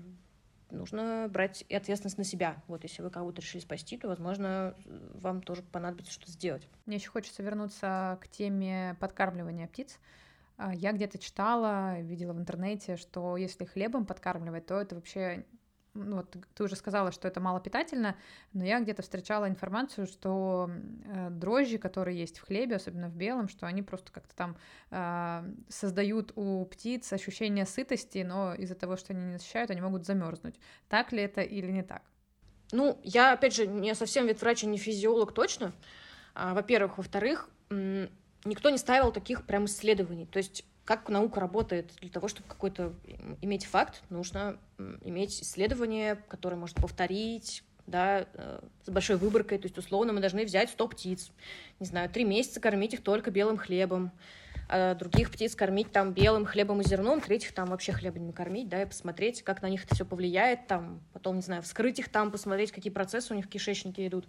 нужно 0.71 1.29
брать 1.31 1.65
и 1.69 1.75
ответственность 1.75 2.19
на 2.19 2.25
себя. 2.25 2.63
Вот 2.69 2.85
если 2.85 3.03
вы 3.03 3.11
кого-то 3.11 3.41
решили 3.41 3.61
спасти, 3.61 3.97
то, 3.97 4.09
возможно, 4.09 4.75
вам 5.15 5.43
тоже 5.43 5.63
понадобится 5.63 6.13
что-то 6.13 6.33
сделать. 6.33 6.69
Мне 6.87 6.97
еще 6.97 7.11
хочется 7.11 7.43
вернуться 7.43 8.19
к 8.23 8.29
теме 8.29 8.97
подкармливания 9.01 9.67
птиц. 9.67 9.99
А, 10.57 10.75
я 10.75 10.93
где-то 10.93 11.19
читала, 11.19 12.01
видела 12.01 12.33
в 12.33 12.39
интернете, 12.39 12.97
что 12.97 13.37
если 13.37 13.65
хлебом 13.65 14.07
подкармливать, 14.07 14.67
то 14.67 14.81
это 14.81 14.95
вообще 14.95 15.45
ну, 15.97 16.17
вот 16.17 16.37
ты 16.55 16.65
уже 16.65 16.77
сказала, 16.77 17.13
что 17.13 17.29
это 17.29 17.41
малопитательно, 17.41 18.17
но 18.53 18.65
я 18.65 18.81
где-то 18.81 19.03
встречала 19.03 19.49
информацию, 19.49 20.07
что 20.07 20.71
э, 21.05 21.31
дрожжи, 21.31 21.79
которые 21.79 22.19
есть 22.19 22.39
в 22.39 22.47
хлебе, 22.47 22.77
особенно 22.77 23.09
в 23.09 23.17
белом, 23.17 23.49
что 23.49 23.67
они 23.67 23.83
просто 23.83 24.13
как-то 24.13 24.37
там 24.37 24.57
э, 24.91 25.51
создают 25.69 26.33
у 26.37 26.65
птиц 26.67 27.13
ощущение 27.13 27.67
сытости, 27.67 28.25
но 28.27 28.55
из-за 28.55 28.75
того, 28.75 28.97
что 28.97 29.13
они 29.13 29.25
не 29.25 29.33
насыщают, 29.35 29.71
они 29.71 29.81
могут 29.81 30.07
замерзнуть. 30.07 30.61
Так 30.89 31.13
ли 31.13 31.23
это 31.23 31.41
или 31.41 31.71
не 31.71 31.83
так? 31.83 32.03
Ну, 32.73 33.01
я, 33.03 33.33
опять 33.33 33.55
же, 33.55 33.67
не 33.67 33.95
совсем 33.95 34.27
ветврач 34.27 34.65
и 34.65 34.67
не 34.67 34.79
физиолог 34.79 35.33
точно, 35.33 35.73
а, 36.35 36.55
во-первых. 36.55 36.99
Во-вторых, 36.99 37.49
никто 37.71 38.71
не 38.71 38.79
ставил 38.79 39.13
таких 39.13 39.47
прям 39.47 39.67
исследований. 39.67 40.27
То 40.27 40.39
есть 40.39 40.65
как 40.87 41.09
наука 41.09 41.41
работает. 41.41 41.93
Для 42.01 42.11
того, 42.11 42.29
чтобы 42.29 42.49
какой-то 42.49 42.95
иметь 43.43 43.67
факт, 43.67 44.03
нужно 44.09 44.57
иметь 45.05 45.43
исследование, 45.43 46.17
которое 46.29 46.57
может 46.57 46.77
повторить, 46.77 47.65
да, 47.87 48.27
э, 48.33 48.61
с 48.85 48.91
большой 48.91 49.17
выборкой. 49.17 49.59
То 49.59 49.67
есть, 49.67 49.77
условно, 49.77 50.13
мы 50.13 50.21
должны 50.21 50.45
взять 50.45 50.71
100 50.71 50.89
птиц, 50.89 51.31
не 51.81 51.87
знаю, 51.87 52.09
три 52.09 52.25
месяца 52.25 52.61
кормить 52.61 52.95
их 52.95 53.03
только 53.03 53.31
белым 53.33 53.57
хлебом, 53.57 54.13
а 54.69 54.95
других 54.95 55.31
птиц 55.31 55.55
кормить 55.55 55.91
там 55.93 56.13
белым 56.13 56.45
хлебом 56.45 56.81
и 56.81 56.85
зерном, 56.85 57.21
третьих 57.21 57.53
там 57.53 57.69
вообще 57.69 57.93
хлебом 57.93 58.27
не 58.27 58.33
кормить, 58.33 58.69
да, 58.69 58.83
и 58.83 58.87
посмотреть, 58.87 59.43
как 59.43 59.63
на 59.63 59.69
них 59.69 59.85
это 59.85 59.95
все 59.95 60.05
повлияет, 60.05 60.69
там, 60.69 61.01
потом, 61.13 61.37
не 61.37 61.43
знаю, 61.43 61.63
вскрыть 61.63 61.99
их 61.99 62.09
там, 62.09 62.31
посмотреть, 62.31 62.73
какие 62.73 62.93
процессы 62.93 63.33
у 63.33 63.37
них 63.37 63.47
в 63.47 63.49
кишечнике 63.49 64.07
идут. 64.07 64.27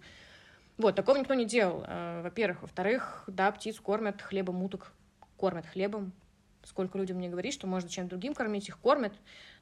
Вот, 0.76 0.94
такого 0.94 1.16
никто 1.16 1.34
не 1.34 1.44
делал, 1.44 1.84
э, 1.86 2.22
во-первых. 2.22 2.62
Во-вторых, 2.62 3.24
да, 3.26 3.50
птиц 3.50 3.78
кормят 3.80 4.22
хлебом 4.22 4.62
уток, 4.62 4.92
кормят 5.36 5.66
хлебом, 5.66 6.12
сколько 6.68 6.98
людям 6.98 7.16
мне 7.16 7.28
говорит, 7.28 7.52
что 7.52 7.66
можно 7.66 7.88
чем-то 7.88 8.10
другим 8.10 8.34
кормить, 8.34 8.68
их 8.68 8.78
кормят, 8.78 9.14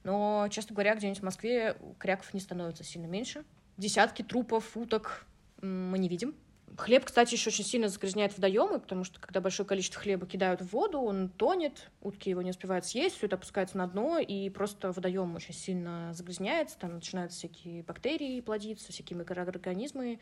но, 0.04 0.48
честно 0.50 0.74
говоря, 0.74 0.94
где-нибудь 0.94 1.20
в 1.20 1.24
Москве 1.24 1.76
кряков 1.98 2.34
не 2.34 2.40
становится 2.40 2.84
сильно 2.84 3.06
меньше. 3.06 3.44
Десятки 3.76 4.22
трупов, 4.22 4.76
уток 4.76 5.24
мы 5.62 5.98
не 5.98 6.08
видим. 6.08 6.34
Хлеб, 6.76 7.04
кстати, 7.04 7.34
еще 7.34 7.48
очень 7.48 7.64
сильно 7.64 7.88
загрязняет 7.88 8.36
водоемы, 8.36 8.80
потому 8.80 9.04
что 9.04 9.20
когда 9.20 9.40
большое 9.40 9.66
количество 9.66 10.00
хлеба 10.00 10.26
кидают 10.26 10.60
в 10.60 10.72
воду, 10.72 11.00
он 11.00 11.28
тонет, 11.30 11.90
утки 12.02 12.28
его 12.28 12.42
не 12.42 12.50
успевают 12.50 12.84
съесть, 12.84 13.16
все 13.16 13.26
это 13.26 13.36
опускается 13.36 13.78
на 13.78 13.86
дно, 13.86 14.18
и 14.18 14.50
просто 14.50 14.92
водоем 14.92 15.34
очень 15.36 15.54
сильно 15.54 16.12
загрязняется, 16.12 16.78
там 16.78 16.94
начинаются 16.94 17.38
всякие 17.38 17.82
бактерии 17.82 18.40
плодиться, 18.40 18.92
всякие 18.92 19.18
микроорганизмы. 19.18 20.18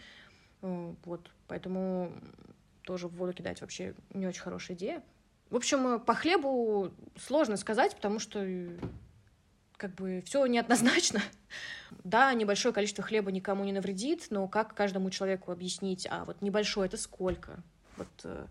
Э, 0.63 0.95
вот, 1.05 1.31
поэтому 1.49 2.13
тоже 2.83 3.09
в 3.09 3.17
воду 3.17 3.33
кидать 3.33 3.61
вообще 3.61 3.95
не 4.13 4.27
очень 4.27 4.43
хорошая 4.43 4.77
идея. 4.77 5.03
В 5.51 5.57
общем, 5.57 5.87
э, 5.87 5.99
по 5.99 6.15
хлебу 6.15 6.93
сложно 7.17 7.57
сказать, 7.57 7.95
потому 7.95 8.19
что 8.19 8.41
э, 8.43 8.77
как 9.77 9.95
бы 9.95 10.23
все 10.27 10.45
неоднозначно. 10.47 11.21
Да, 12.03 12.35
небольшое 12.35 12.75
количество 12.75 13.05
хлеба 13.05 13.31
никому 13.31 13.65
не 13.65 13.73
навредит, 13.73 14.27
но 14.31 14.49
как 14.49 14.75
каждому 14.75 15.11
человеку 15.11 15.53
объяснить, 15.53 16.09
а 16.11 16.25
вот 16.25 16.43
небольшое 16.43 16.89
это 16.89 16.97
сколько? 16.97 17.63
Вот, 17.97 18.09
э, 18.25 18.47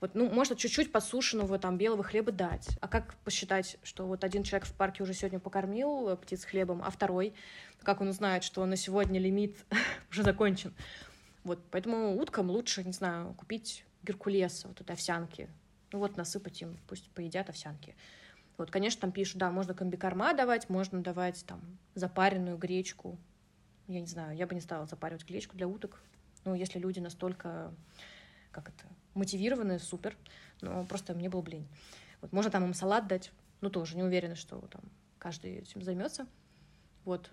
вот, 0.00 0.14
ну, 0.14 0.30
можно 0.30 0.54
чуть-чуть 0.54 0.92
подсушенного 0.92 1.58
там 1.58 1.76
белого 1.76 2.04
хлеба 2.04 2.30
дать. 2.30 2.68
А 2.80 2.88
как 2.88 3.14
посчитать, 3.24 3.78
что 3.82 4.06
вот 4.06 4.22
один 4.22 4.44
человек 4.44 4.66
в 4.68 4.72
парке 4.74 5.02
уже 5.02 5.12
сегодня 5.12 5.40
покормил 5.40 6.16
птиц 6.16 6.44
хлебом, 6.44 6.82
а 6.84 6.90
второй, 6.90 7.34
как 7.82 8.00
он 8.00 8.08
узнает, 8.08 8.44
что 8.44 8.64
на 8.64 8.76
сегодня 8.76 9.18
лимит 9.18 9.56
уже 10.10 10.22
закончен? 10.22 10.72
Вот, 11.42 11.58
поэтому 11.70 12.16
уткам 12.16 12.50
лучше, 12.50 12.84
не 12.84 12.92
знаю, 12.92 13.34
купить 13.34 13.84
геркулес, 14.02 14.64
вот 14.64 14.80
этой 14.80 14.92
овсянки, 14.92 15.48
ну 15.94 16.00
вот 16.00 16.16
насыпать 16.16 16.60
им, 16.60 16.76
пусть 16.88 17.08
поедят 17.12 17.48
овсянки. 17.48 17.94
Вот, 18.56 18.68
конечно, 18.72 19.02
там 19.02 19.12
пишут, 19.12 19.38
да, 19.38 19.52
можно 19.52 19.74
комбикорма 19.74 20.34
давать, 20.34 20.68
можно 20.68 21.00
давать 21.00 21.44
там 21.46 21.60
запаренную 21.94 22.58
гречку. 22.58 23.16
Я 23.86 24.00
не 24.00 24.08
знаю, 24.08 24.36
я 24.36 24.48
бы 24.48 24.56
не 24.56 24.60
стала 24.60 24.86
запаривать 24.86 25.24
гречку 25.24 25.56
для 25.56 25.68
уток. 25.68 26.02
Ну, 26.44 26.56
если 26.56 26.80
люди 26.80 26.98
настолько, 26.98 27.72
как 28.50 28.70
это, 28.70 28.86
мотивированы, 29.14 29.78
супер. 29.78 30.16
Но 30.62 30.84
просто 30.84 31.14
мне 31.14 31.28
был 31.28 31.42
блин. 31.42 31.64
Вот, 32.20 32.32
можно 32.32 32.50
там 32.50 32.64
им 32.64 32.74
салат 32.74 33.06
дать, 33.06 33.30
ну, 33.60 33.70
тоже 33.70 33.96
не 33.96 34.02
уверена, 34.02 34.34
что 34.34 34.58
там 34.62 34.82
каждый 35.20 35.58
этим 35.58 35.80
займется. 35.80 36.26
Вот, 37.04 37.30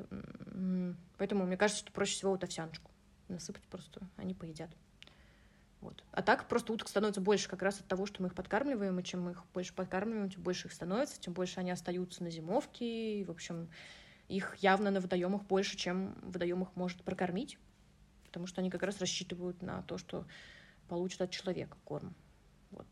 поэтому 1.18 1.48
мне 1.48 1.58
кажется, 1.58 1.82
что 1.82 1.92
проще 1.92 2.14
всего 2.14 2.32
вот 2.32 2.44
овсяночку 2.44 2.92
насыпать 3.28 3.64
просто, 3.64 4.08
они 4.18 4.36
поедят. 4.36 4.70
Вот. 5.82 6.04
А 6.12 6.22
так 6.22 6.48
просто 6.48 6.72
уток 6.72 6.88
становится 6.88 7.22
больше 7.22 7.50
как 7.50 7.64
раз 7.64 7.80
от 7.80 7.88
того, 7.88 8.06
что 8.06 8.22
мы 8.22 8.28
их 8.28 8.36
подкармливаем, 8.36 9.00
и 9.00 9.04
чем 9.04 9.24
мы 9.24 9.32
их 9.32 9.44
больше 9.52 9.74
подкармливаем, 9.74 10.30
тем 10.30 10.44
больше 10.44 10.68
их 10.68 10.74
становится, 10.74 11.20
тем 11.20 11.34
больше 11.34 11.60
они 11.60 11.72
остаются 11.72 12.24
на 12.24 12.30
зимовке, 12.30 13.20
и, 13.20 13.24
в 13.24 13.32
общем, 13.32 13.68
их 14.28 14.56
явно 14.58 14.92
на 14.92 15.02
водоемах 15.02 15.44
больше, 15.44 15.76
чем 15.76 16.16
водоем 16.22 16.62
их 16.62 16.76
может 16.76 17.04
прокормить, 17.04 17.58
потому 18.26 18.46
что 18.46 18.62
они 18.62 18.70
как 18.70 18.84
раз 18.84 19.00
рассчитывают 19.00 19.64
на 19.64 19.82
то, 19.82 19.98
что 19.98 20.28
получат 20.88 21.22
от 21.22 21.32
человека 21.32 21.78
корм. 21.84 22.16
Вот. 22.70 22.90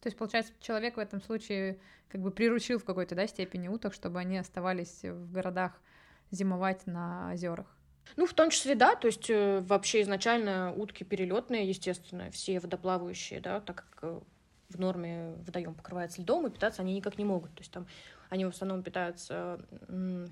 То 0.00 0.06
есть, 0.06 0.16
получается, 0.16 0.52
человек 0.60 0.96
в 0.96 1.00
этом 1.00 1.20
случае 1.20 1.80
как 2.08 2.20
бы 2.20 2.30
приручил 2.30 2.78
в 2.78 2.84
какой-то 2.84 3.16
да, 3.16 3.26
степени 3.26 3.66
уток, 3.66 3.92
чтобы 3.92 4.20
они 4.20 4.38
оставались 4.38 5.02
в 5.02 5.32
городах 5.32 5.80
зимовать 6.30 6.86
на 6.86 7.32
озерах. 7.32 7.77
Ну, 8.16 8.26
в 8.26 8.34
том 8.34 8.50
числе, 8.50 8.74
да, 8.74 8.94
то 8.96 9.06
есть 9.06 9.30
э, 9.30 9.60
вообще 9.60 10.02
изначально 10.02 10.72
утки 10.74 11.04
перелетные, 11.04 11.68
естественно, 11.68 12.30
все 12.30 12.60
водоплавающие, 12.60 13.40
да, 13.40 13.60
так 13.60 13.86
как 13.90 13.98
э, 14.02 14.20
в 14.68 14.78
норме 14.78 15.34
водоем 15.46 15.74
покрывается 15.74 16.20
льдом, 16.22 16.46
и 16.46 16.50
питаться 16.50 16.82
они 16.82 16.94
никак 16.94 17.18
не 17.18 17.24
могут. 17.24 17.54
То 17.54 17.60
есть 17.60 17.72
там 17.72 17.86
они 18.28 18.44
в 18.44 18.48
основном 18.48 18.82
питаются, 18.82 19.58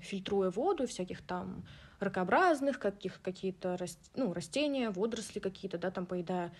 фильтруя 0.01 0.51
воду, 0.51 0.85
всяких 0.85 1.21
там 1.21 1.65
ракообразных, 1.99 2.79
каких, 2.79 3.21
какие-то 3.21 3.75
раст... 3.77 3.99
ну, 4.15 4.33
растения, 4.33 4.91
водоросли 4.91 5.39
какие-то, 5.39 5.77
да, 5.77 5.89
там 5.89 6.05
поедая. 6.05 6.53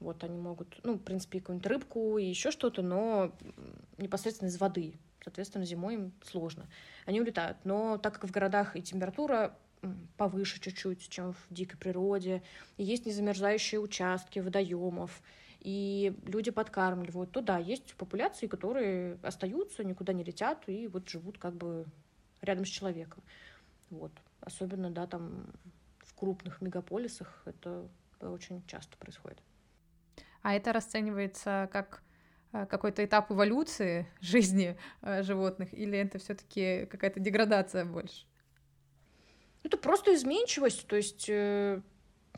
Вот 0.00 0.22
они 0.24 0.38
могут, 0.38 0.78
ну, 0.84 0.94
в 0.94 1.02
принципе, 1.02 1.40
какую-нибудь 1.40 1.66
рыбку 1.66 2.18
и 2.18 2.24
еще 2.24 2.50
что-то, 2.50 2.82
но 2.82 3.32
непосредственно 3.98 4.48
из 4.48 4.58
воды. 4.58 4.94
Соответственно, 5.24 5.64
зимой 5.64 5.94
им 5.94 6.12
сложно. 6.24 6.66
Они 7.04 7.20
улетают. 7.20 7.58
Но 7.64 7.98
так 7.98 8.14
как 8.14 8.24
в 8.24 8.30
городах 8.30 8.76
и 8.76 8.82
температура 8.82 9.58
повыше 10.16 10.60
чуть-чуть, 10.60 11.08
чем 11.08 11.32
в 11.32 11.46
дикой 11.50 11.78
природе. 11.78 12.42
И 12.76 12.84
есть 12.84 13.06
незамерзающие 13.06 13.80
участки 13.80 14.38
водоемов. 14.38 15.22
и 15.60 16.14
люди 16.24 16.50
подкармливают, 16.50 17.32
то 17.32 17.40
да, 17.40 17.58
есть 17.58 17.94
популяции, 17.96 18.46
которые 18.46 19.18
остаются, 19.22 19.82
никуда 19.84 20.12
не 20.12 20.22
летят 20.22 20.68
и 20.68 20.86
вот 20.86 21.08
живут 21.08 21.38
как 21.38 21.54
бы 21.54 21.84
рядом 22.42 22.64
с 22.64 22.68
человеком. 22.68 23.22
Вот. 23.90 24.12
Особенно, 24.40 24.90
да, 24.90 25.06
там 25.06 25.46
в 25.98 26.14
крупных 26.14 26.60
мегаполисах 26.60 27.42
это 27.44 27.88
очень 28.20 28.64
часто 28.66 28.96
происходит. 28.96 29.42
А 30.42 30.54
это 30.54 30.72
расценивается 30.72 31.68
как 31.72 32.02
э, 32.52 32.66
какой-то 32.66 33.04
этап 33.04 33.30
эволюции 33.32 34.06
жизни 34.20 34.78
э, 35.02 35.22
животных, 35.22 35.74
или 35.74 35.98
это 35.98 36.18
все-таки 36.18 36.86
какая-то 36.86 37.20
деградация 37.20 37.84
больше? 37.84 38.26
Это 39.62 39.76
просто 39.76 40.14
изменчивость, 40.14 40.86
то 40.86 40.96
есть, 40.96 41.26
э, 41.28 41.80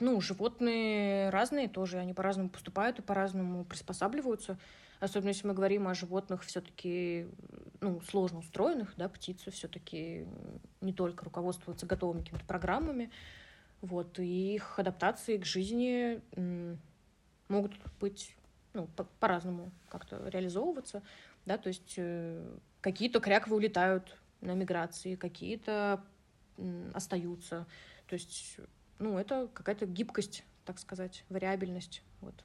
ну, 0.01 0.21
животные 0.21 1.31
разные 1.31 1.69
тоже, 1.69 1.99
они 1.99 2.15
по-разному 2.15 2.49
поступают 2.49 2.99
и 2.99 3.03
по-разному 3.03 3.65
приспосабливаются. 3.65 4.59
Особенно 5.01 5.29
если 5.29 5.47
мы 5.47 5.55
говорим 5.55 5.89
о 5.89 5.95
животных 5.95 6.45
все-таки 6.45 7.27
ну, 7.81 8.01
сложно 8.03 8.41
устроенных, 8.41 8.93
да, 8.97 9.09
птицы 9.09 9.51
все-таки 9.51 10.27
не 10.81 10.93
только 10.93 11.25
руководствуются 11.25 11.87
готовыми 11.87 12.21
какими-то 12.21 12.45
программами, 12.45 13.11
вот, 13.81 14.19
и 14.19 14.55
их 14.55 14.79
адаптации 14.79 15.39
к 15.39 15.47
жизни 15.47 16.21
могут 17.49 17.73
быть 17.99 18.37
ну, 18.75 18.89
по-разному 19.19 19.73
как-то 19.89 20.29
реализовываться, 20.29 21.03
да, 21.47 21.57
то 21.57 21.69
есть 21.69 21.95
э, 21.97 22.59
какие-то 22.81 23.21
кряковы 23.21 23.57
улетают 23.57 24.17
на 24.41 24.53
миграции, 24.53 25.17
какие-то 25.17 26.05
остаются, 26.95 27.67
то 28.07 28.15
есть, 28.15 28.57
ну, 28.99 29.19
это 29.19 29.49
какая-то 29.53 29.87
гибкость, 29.87 30.45
так 30.65 30.79
сказать, 30.79 31.25
вариабельность, 31.29 32.03
вот. 32.21 32.45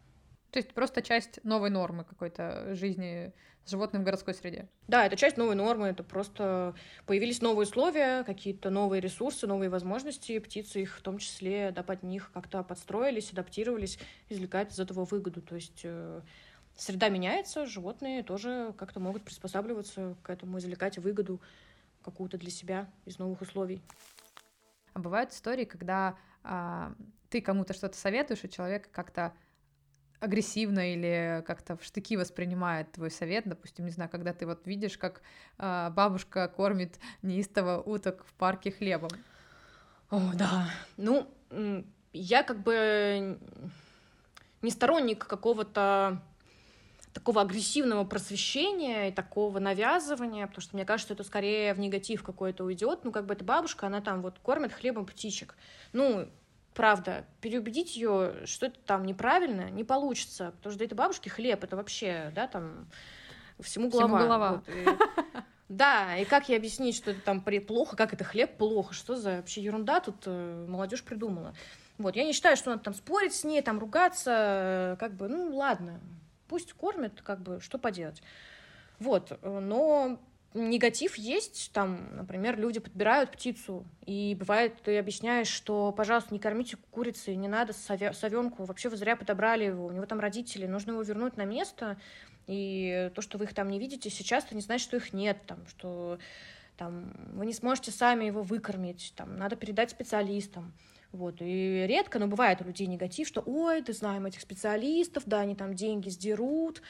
То 0.52 0.60
есть 0.60 0.74
просто 0.74 1.02
часть 1.02 1.44
новой 1.44 1.70
нормы 1.70 2.06
какой-то 2.06 2.76
жизни 2.76 3.34
с 3.66 3.72
животным 3.72 4.04
в 4.04 4.06
городской 4.06 4.34
среде. 4.34 4.70
Да, 4.88 5.06
это 5.06 5.18
часть 5.18 5.38
новой 5.38 5.56
нормы, 5.56 5.88
это 5.88 6.04
просто 6.04 6.76
появились 7.06 7.42
новые 7.42 7.68
условия, 7.68 8.24
какие-то 8.24 8.70
новые 8.70 9.02
ресурсы, 9.02 9.48
новые 9.48 9.70
возможности, 9.70 10.40
птицы 10.40 10.84
их 10.84 10.98
в 10.98 11.02
том 11.02 11.18
числе, 11.18 11.72
да, 11.72 11.84
под 11.84 12.04
них 12.04 12.32
как-то 12.34 12.64
подстроились, 12.64 13.32
адаптировались, 13.34 14.00
извлекают 14.30 14.72
из 14.72 14.80
этого 14.80 15.04
выгоду. 15.04 15.42
То 15.42 15.56
есть 15.56 15.82
э, 15.84 16.22
среда 16.78 17.10
меняется, 17.10 17.66
животные 17.66 18.24
тоже 18.24 18.74
как-то 18.78 19.00
могут 19.00 19.24
приспосабливаться 19.24 20.16
к 20.22 20.30
этому, 20.30 20.60
извлекать 20.60 21.00
выгоду 21.00 21.42
какую-то 22.06 22.38
для 22.38 22.52
себя 22.52 22.90
из 23.06 23.18
новых 23.18 23.42
условий. 23.42 23.82
А 24.94 25.00
бывают 25.00 25.32
истории, 25.32 25.66
когда 25.66 26.18
а, 26.44 26.94
ты 27.30 27.42
кому-то 27.42 27.74
что-то 27.74 27.98
советуешь, 27.98 28.44
и 28.44 28.50
человек 28.50 28.90
как-то 28.92 29.34
агрессивно 30.20 30.94
или 30.94 31.44
как-то 31.46 31.76
в 31.76 31.84
штыки 31.84 32.16
воспринимает 32.16 32.92
твой 32.94 33.12
совет, 33.12 33.44
допустим, 33.48 33.86
не 33.86 33.92
знаю, 33.92 34.10
когда 34.10 34.34
ты 34.34 34.46
вот 34.46 34.66
видишь, 34.66 34.98
как 34.98 35.22
э, 35.58 35.90
бабушка 35.92 36.48
кормит 36.48 37.00
неистово 37.22 37.82
уток 37.82 38.26
в 38.26 38.34
парке 38.34 38.72
хлебом. 38.72 39.10
О, 40.10 40.32
да. 40.34 40.70
Ну, 40.96 41.30
я 42.14 42.44
как 42.44 42.64
бы 42.64 43.38
не 44.62 44.72
сторонник 44.72 45.28
какого-то 45.28 46.22
такого 47.16 47.42
агрессивного 47.42 48.04
просвещения 48.04 49.08
и 49.08 49.12
такого 49.12 49.60
навязывания, 49.60 50.46
потому 50.48 50.62
что 50.62 50.76
мне 50.76 50.86
кажется, 50.86 51.14
это 51.14 51.24
скорее 51.24 51.74
в 51.74 51.80
негатив 51.80 52.24
какой-то 52.24 52.66
уйдет. 52.66 53.00
Ну, 53.04 53.12
как 53.14 53.26
бы 53.26 53.34
эта 53.34 53.46
бабушка, 53.46 53.88
она 53.88 54.02
там 54.02 54.22
вот 54.22 54.38
кормит 54.40 54.74
хлебом 54.74 55.06
птичек. 55.06 55.56
Ну, 55.94 56.28
правда, 56.74 57.26
переубедить 57.40 57.96
ее, 57.96 58.46
что 58.46 58.66
это 58.66 58.78
там 58.86 59.06
неправильно, 59.06 59.70
не 59.72 59.86
получится, 59.86 60.52
потому 60.58 60.72
что 60.72 60.78
для 60.78 60.88
этой 60.88 60.96
бабушки 60.96 61.30
хлеб 61.30 61.64
это 61.64 61.78
вообще, 61.78 62.34
да, 62.36 62.48
там 62.48 62.86
всему 63.62 63.90
голова. 63.90 64.18
Всему 64.18 64.28
голова. 64.28 64.52
Вот, 64.52 64.70
и... 64.70 64.86
Да, 65.70 66.16
и 66.18 66.26
как 66.26 66.48
ей 66.48 66.58
объяснить, 66.58 66.96
что 66.96 67.10
это 67.10 67.22
там 67.22 67.42
плохо, 67.42 67.96
как 67.96 68.14
это 68.14 68.24
хлеб 68.24 68.56
плохо, 68.58 68.94
что 68.94 69.16
за 69.16 69.38
вообще 69.38 69.64
ерунда 69.64 70.00
тут 70.00 70.18
э, 70.28 70.66
молодежь 70.70 71.02
придумала. 71.02 71.56
Вот, 71.98 72.16
я 72.16 72.24
не 72.24 72.34
считаю, 72.34 72.56
что 72.56 72.70
надо 72.70 72.84
там 72.84 72.94
спорить 72.94 73.34
с 73.34 73.44
ней, 73.44 73.64
там 73.64 73.80
ругаться, 73.80 74.32
э, 74.32 74.96
как 75.00 75.16
бы, 75.16 75.28
ну 75.28 75.56
ладно, 75.56 76.02
пусть 76.48 76.74
кормят, 76.74 77.22
как 77.22 77.42
бы, 77.42 77.60
что 77.62 77.78
поделать. 77.78 78.22
Вот, 79.00 79.38
но 79.44 80.20
негатив 80.56 81.16
есть, 81.16 81.72
там, 81.74 82.16
например, 82.16 82.58
люди 82.58 82.80
подбирают 82.80 83.32
птицу, 83.32 83.86
и 84.06 84.36
бывает, 84.40 84.82
ты 84.82 84.98
объясняешь, 84.98 85.50
что, 85.50 85.92
пожалуйста, 85.92 86.34
не 86.34 86.40
кормите 86.40 86.78
курицы, 86.92 87.36
не 87.36 87.48
надо 87.48 87.74
совенку, 87.74 88.64
вообще 88.64 88.90
вы 88.90 88.96
зря 88.96 89.16
подобрали 89.16 89.66
его, 89.66 89.86
у 89.86 89.92
него 89.92 90.06
там 90.06 90.20
родители, 90.20 90.66
нужно 90.66 90.92
его 90.92 91.02
вернуть 91.02 91.36
на 91.36 91.44
место, 91.44 91.98
и 92.48 93.12
то, 93.16 93.22
что 93.22 93.38
вы 93.38 93.46
их 93.46 93.54
там 93.54 93.68
не 93.70 93.80
видите 93.80 94.10
сейчас, 94.10 94.46
это 94.46 94.56
не 94.56 94.62
значит, 94.62 94.88
что 94.88 94.98
их 94.98 95.12
нет, 95.14 95.38
там, 95.46 95.68
что 95.68 96.20
там, 96.78 97.14
вы 97.34 97.46
не 97.46 97.54
сможете 97.54 97.92
сами 97.92 98.26
его 98.26 98.42
выкормить, 98.42 99.14
там, 99.16 99.38
надо 99.38 99.56
передать 99.56 99.92
специалистам. 99.92 100.74
Вот, 101.16 101.38
и 101.40 101.86
редко, 101.88 102.20
но 102.20 102.28
бывает 102.28 102.62
у 102.62 102.66
людей 102.66 102.88
негатив, 102.88 103.26
что, 103.26 103.42
ой, 103.46 103.82
ты 103.82 103.94
знаем 103.94 104.26
этих 104.26 104.42
специалистов, 104.42 105.24
да, 105.26 105.40
они 105.40 105.56
там 105.56 105.74
деньги 105.74 106.10
сдерут, 106.10 106.82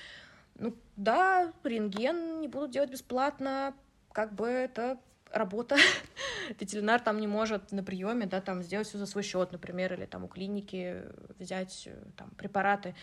ну 0.57 0.75
да, 0.95 1.53
рентген 1.63 2.41
не 2.41 2.47
будут 2.47 2.71
делать 2.71 2.89
бесплатно, 2.89 3.75
как 4.11 4.33
бы 4.33 4.47
это 4.47 4.97
работа. 5.31 5.75
Ветеринар 6.59 7.01
там 7.01 7.19
не 7.19 7.27
может 7.27 7.71
на 7.71 7.83
приеме, 7.83 8.25
да, 8.25 8.41
там 8.41 8.63
сделать 8.63 8.87
все 8.87 8.97
за 8.97 9.05
свой 9.05 9.23
счет, 9.23 9.51
например, 9.51 9.93
или 9.93 10.05
там 10.05 10.23
у 10.23 10.27
клиники 10.27 11.03
взять 11.37 11.87
там 12.17 12.31
препараты. 12.31 12.95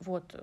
Вот, 0.00 0.34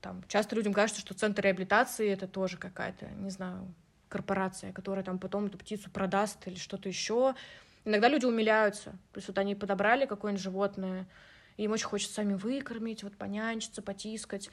там 0.00 0.22
часто 0.28 0.54
людям 0.54 0.72
кажется, 0.72 1.00
что 1.00 1.14
центр 1.14 1.42
реабилитации 1.42 2.08
это 2.08 2.28
тоже 2.28 2.58
какая-то, 2.58 3.06
не 3.06 3.30
знаю, 3.30 3.74
корпорация, 4.08 4.72
которая 4.72 5.04
там 5.04 5.18
потом 5.18 5.46
эту 5.46 5.58
птицу 5.58 5.90
продаст 5.90 6.46
или 6.46 6.54
что-то 6.54 6.88
еще. 6.88 7.34
Иногда 7.84 8.08
люди 8.08 8.26
умиляются. 8.26 8.90
То 9.12 9.18
есть 9.18 9.28
вот 9.28 9.38
они 9.38 9.54
подобрали 9.54 10.06
какое-нибудь 10.06 10.42
животное, 10.42 11.06
и 11.56 11.64
им 11.64 11.72
очень 11.72 11.86
хочется 11.86 12.14
сами 12.14 12.34
выкормить, 12.34 13.02
вот 13.02 13.16
понянчиться, 13.16 13.82
потискать 13.82 14.50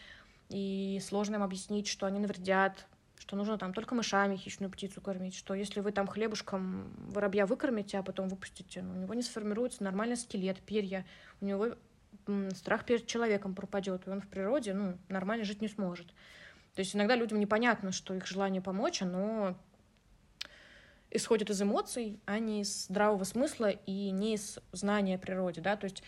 и 0.49 0.99
сложно 1.03 1.35
им 1.35 1.43
объяснить, 1.43 1.87
что 1.87 2.05
они 2.05 2.19
навредят, 2.19 2.85
что 3.17 3.35
нужно 3.35 3.57
там 3.57 3.73
только 3.73 3.95
мышами 3.95 4.35
хищную 4.35 4.71
птицу 4.71 5.01
кормить, 5.01 5.35
что 5.35 5.53
если 5.53 5.79
вы 5.79 5.91
там 5.91 6.07
хлебушком 6.07 6.93
воробья 7.09 7.45
выкормите, 7.45 7.97
а 7.97 8.03
потом 8.03 8.29
выпустите, 8.29 8.81
ну, 8.81 8.93
у 8.93 8.97
него 8.97 9.13
не 9.13 9.21
сформируется 9.21 9.83
нормальный 9.83 10.17
скелет, 10.17 10.59
перья, 10.61 11.05
у 11.41 11.45
него 11.45 11.75
страх 12.55 12.85
перед 12.85 13.07
человеком 13.07 13.53
пропадет, 13.55 14.07
и 14.07 14.09
он 14.09 14.21
в 14.21 14.27
природе 14.27 14.73
ну, 14.73 14.97
нормально 15.09 15.45
жить 15.45 15.61
не 15.61 15.67
сможет. 15.67 16.07
То 16.75 16.79
есть 16.79 16.95
иногда 16.95 17.15
людям 17.15 17.39
непонятно, 17.39 17.91
что 17.91 18.13
их 18.13 18.25
желание 18.25 18.61
помочь, 18.61 19.01
оно 19.01 19.55
исходит 21.15 21.49
из 21.49 21.61
эмоций, 21.61 22.19
а 22.25 22.39
не 22.39 22.61
из 22.61 22.85
здравого 22.85 23.23
смысла 23.23 23.69
и 23.69 24.11
не 24.11 24.35
из 24.35 24.59
знания 24.71 25.15
о 25.15 25.19
природе, 25.19 25.61
да, 25.61 25.75
то 25.75 25.85
есть, 25.85 26.03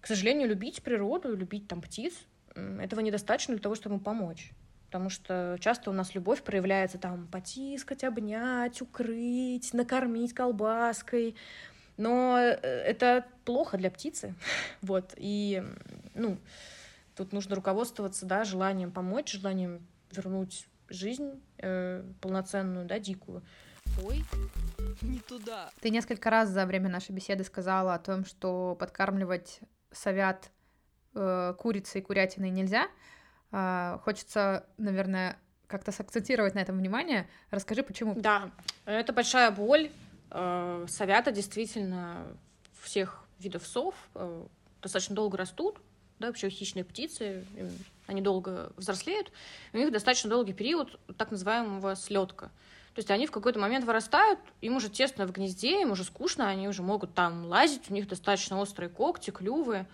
к 0.00 0.06
сожалению, 0.06 0.48
любить 0.48 0.82
природу, 0.82 1.36
любить 1.36 1.68
там 1.68 1.80
птиц, 1.80 2.14
этого 2.54 3.00
недостаточно 3.00 3.54
для 3.54 3.62
того, 3.62 3.74
чтобы 3.74 3.98
помочь. 3.98 4.52
Потому 4.86 5.08
что 5.08 5.56
часто 5.60 5.90
у 5.90 5.92
нас 5.92 6.14
любовь 6.16 6.42
проявляется 6.42 6.98
там 6.98 7.28
потискать, 7.28 8.02
обнять, 8.02 8.82
укрыть, 8.82 9.72
накормить 9.72 10.34
колбаской. 10.34 11.36
Но 11.96 12.36
э, 12.36 12.56
это 12.56 13.24
плохо 13.44 13.78
для 13.78 13.90
птицы. 13.90 14.34
вот. 14.82 15.14
И, 15.16 15.62
ну, 16.14 16.38
тут 17.14 17.32
нужно 17.32 17.54
руководствоваться, 17.54 18.26
да, 18.26 18.42
желанием 18.42 18.90
помочь, 18.90 19.32
желанием 19.32 19.86
вернуть 20.10 20.66
жизнь 20.88 21.40
э, 21.58 22.02
полноценную, 22.20 22.84
да, 22.84 22.98
дикую. 22.98 23.42
Ой, 24.04 24.24
не 25.02 25.20
туда. 25.20 25.70
Ты 25.80 25.90
несколько 25.90 26.30
раз 26.30 26.48
за 26.48 26.66
время 26.66 26.88
нашей 26.88 27.12
беседы 27.12 27.44
сказала 27.44 27.94
о 27.94 27.98
том, 27.98 28.24
что 28.24 28.76
подкармливать 28.78 29.60
совят 29.92 30.50
э, 31.14 31.54
курицей 31.58 32.00
и 32.00 32.04
курятиной 32.04 32.50
нельзя. 32.50 32.88
Э, 33.52 33.98
хочется, 34.02 34.66
наверное, 34.78 35.38
как-то 35.66 35.92
сакцентировать 35.92 36.54
на 36.54 36.60
этом 36.60 36.78
внимание. 36.78 37.28
Расскажи, 37.50 37.82
почему. 37.82 38.14
Да, 38.16 38.50
это 38.84 39.12
большая 39.12 39.50
боль. 39.50 39.90
Э, 40.30 40.86
совята 40.88 41.32
действительно 41.32 42.26
всех 42.82 43.24
видов 43.38 43.66
сов 43.66 43.94
э, 44.14 44.46
достаточно 44.82 45.14
долго 45.14 45.36
растут, 45.36 45.80
да, 46.18 46.28
вообще 46.28 46.48
хищные 46.50 46.84
птицы, 46.84 47.44
они 48.06 48.20
долго 48.20 48.72
взрослеют, 48.76 49.32
у 49.72 49.78
них 49.78 49.90
достаточно 49.92 50.30
долгий 50.30 50.52
период 50.52 50.98
так 51.16 51.30
называемого 51.30 51.96
слетка. 51.96 52.50
То 52.94 52.98
есть 52.98 53.10
они 53.10 53.26
в 53.26 53.30
какой-то 53.30 53.58
момент 53.58 53.84
вырастают, 53.84 54.40
им 54.60 54.76
уже 54.76 54.88
тесно 54.88 55.26
в 55.26 55.32
гнезде, 55.32 55.82
им 55.82 55.92
уже 55.92 56.04
скучно, 56.04 56.48
они 56.48 56.68
уже 56.68 56.82
могут 56.82 57.14
там 57.14 57.46
лазить, 57.46 57.90
у 57.90 57.94
них 57.94 58.08
достаточно 58.08 58.60
острые 58.60 58.88
когти, 58.88 59.30
клювы, 59.30 59.86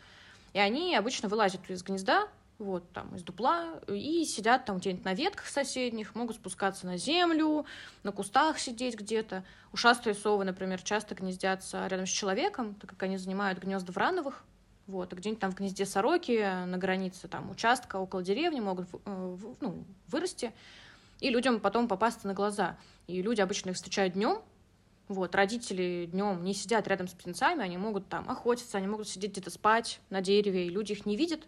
и 0.54 0.58
они 0.58 0.96
обычно 0.96 1.28
вылазят 1.28 1.68
из 1.68 1.82
гнезда, 1.82 2.28
вот 2.58 2.90
там 2.92 3.14
из 3.14 3.22
дупла, 3.22 3.80
и 3.86 4.24
сидят 4.24 4.64
там 4.64 4.78
где-нибудь 4.78 5.04
на 5.04 5.12
ветках 5.12 5.46
соседних, 5.46 6.14
могут 6.14 6.36
спускаться 6.36 6.86
на 6.86 6.96
землю, 6.96 7.66
на 8.02 8.12
кустах 8.12 8.58
сидеть 8.58 8.96
где-то. 8.96 9.44
Ушастые 9.72 10.14
совы, 10.14 10.44
например, 10.44 10.80
часто 10.82 11.14
гнездятся 11.14 11.86
рядом 11.86 12.06
с 12.06 12.10
человеком, 12.10 12.74
так 12.74 12.90
как 12.90 13.02
они 13.02 13.18
занимают 13.18 13.58
гнезда 13.58 13.92
в 13.92 13.96
рановых. 13.98 14.42
Вот, 14.86 15.12
а 15.12 15.16
где-нибудь 15.16 15.40
там 15.40 15.50
в 15.50 15.56
гнезде 15.56 15.84
сороки, 15.84 16.64
на 16.64 16.78
границе 16.78 17.26
там 17.26 17.50
участка 17.50 17.96
около 17.96 18.22
деревни 18.22 18.60
могут 18.60 18.88
э, 19.04 19.36
ну, 19.60 19.84
вырасти, 20.06 20.52
и 21.20 21.30
людям 21.30 21.60
потом 21.60 21.88
попасться 21.88 22.26
на 22.26 22.34
глаза. 22.34 22.78
И 23.06 23.22
люди 23.22 23.40
обычно 23.40 23.70
их 23.70 23.76
встречают 23.76 24.14
днем, 24.14 24.42
вот, 25.08 25.34
родители 25.36 26.08
днем 26.10 26.42
не 26.42 26.52
сидят 26.52 26.88
рядом 26.88 27.06
с 27.06 27.12
птенцами, 27.12 27.62
они 27.62 27.78
могут 27.78 28.08
там 28.08 28.28
охотиться, 28.28 28.76
они 28.76 28.88
могут 28.88 29.08
сидеть 29.08 29.32
где-то 29.32 29.50
спать 29.50 30.00
на 30.10 30.20
дереве, 30.20 30.66
и 30.66 30.70
люди 30.70 30.92
их 30.92 31.06
не 31.06 31.16
видят. 31.16 31.46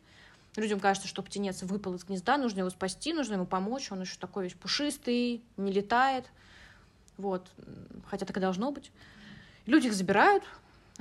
Людям 0.56 0.78
кажется, 0.78 1.08
что 1.08 1.22
птенец 1.22 1.62
выпал 1.62 1.94
из 1.94 2.04
гнезда, 2.04 2.36
нужно 2.36 2.60
его 2.60 2.70
спасти, 2.70 3.12
нужно 3.12 3.34
ему 3.34 3.46
помочь, 3.46 3.90
он 3.90 4.00
еще 4.00 4.16
такой 4.18 4.44
весь 4.44 4.54
пушистый, 4.54 5.42
не 5.56 5.72
летает. 5.72 6.26
Вот, 7.16 7.50
хотя 8.06 8.26
так 8.26 8.36
и 8.36 8.40
должно 8.40 8.70
быть. 8.70 8.92
Люди 9.66 9.88
их 9.88 9.92
забирают, 9.92 10.44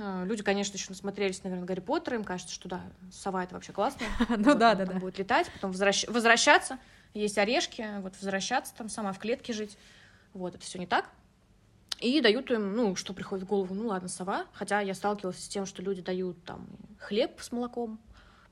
а, 0.00 0.24
Люди, 0.24 0.42
конечно, 0.42 0.76
еще 0.76 0.86
насмотрелись, 0.90 1.42
наверное, 1.42 1.66
Гарри 1.66 1.80
Поттера, 1.80 2.16
им 2.16 2.24
кажется, 2.24 2.54
что 2.54 2.68
да, 2.68 2.82
сова 3.12 3.42
это 3.42 3.54
вообще 3.54 3.72
классно. 3.72 4.06
Ну 4.36 4.54
да, 4.54 4.74
да, 4.74 4.86
да. 4.86 4.94
Будет 4.94 5.18
летать, 5.18 5.50
потом 5.52 5.72
возвращаться, 5.72 6.78
есть 7.18 7.38
орешки, 7.38 7.84
вот 8.00 8.14
возвращаться 8.14 8.74
там 8.74 8.88
сама 8.88 9.12
в 9.12 9.18
клетке 9.18 9.52
жить. 9.52 9.76
Вот, 10.34 10.54
это 10.54 10.64
все 10.64 10.78
не 10.78 10.86
так. 10.86 11.10
И 12.00 12.20
дают 12.20 12.50
им, 12.50 12.76
ну, 12.76 12.94
что 12.94 13.12
приходит 13.12 13.44
в 13.44 13.48
голову, 13.48 13.74
ну 13.74 13.88
ладно, 13.88 14.08
сова. 14.08 14.46
Хотя 14.52 14.80
я 14.80 14.94
сталкивалась 14.94 15.42
с 15.42 15.48
тем, 15.48 15.66
что 15.66 15.82
люди 15.82 16.00
дают 16.00 16.42
там 16.44 16.68
хлеб 16.98 17.40
с 17.40 17.50
молоком 17.50 17.98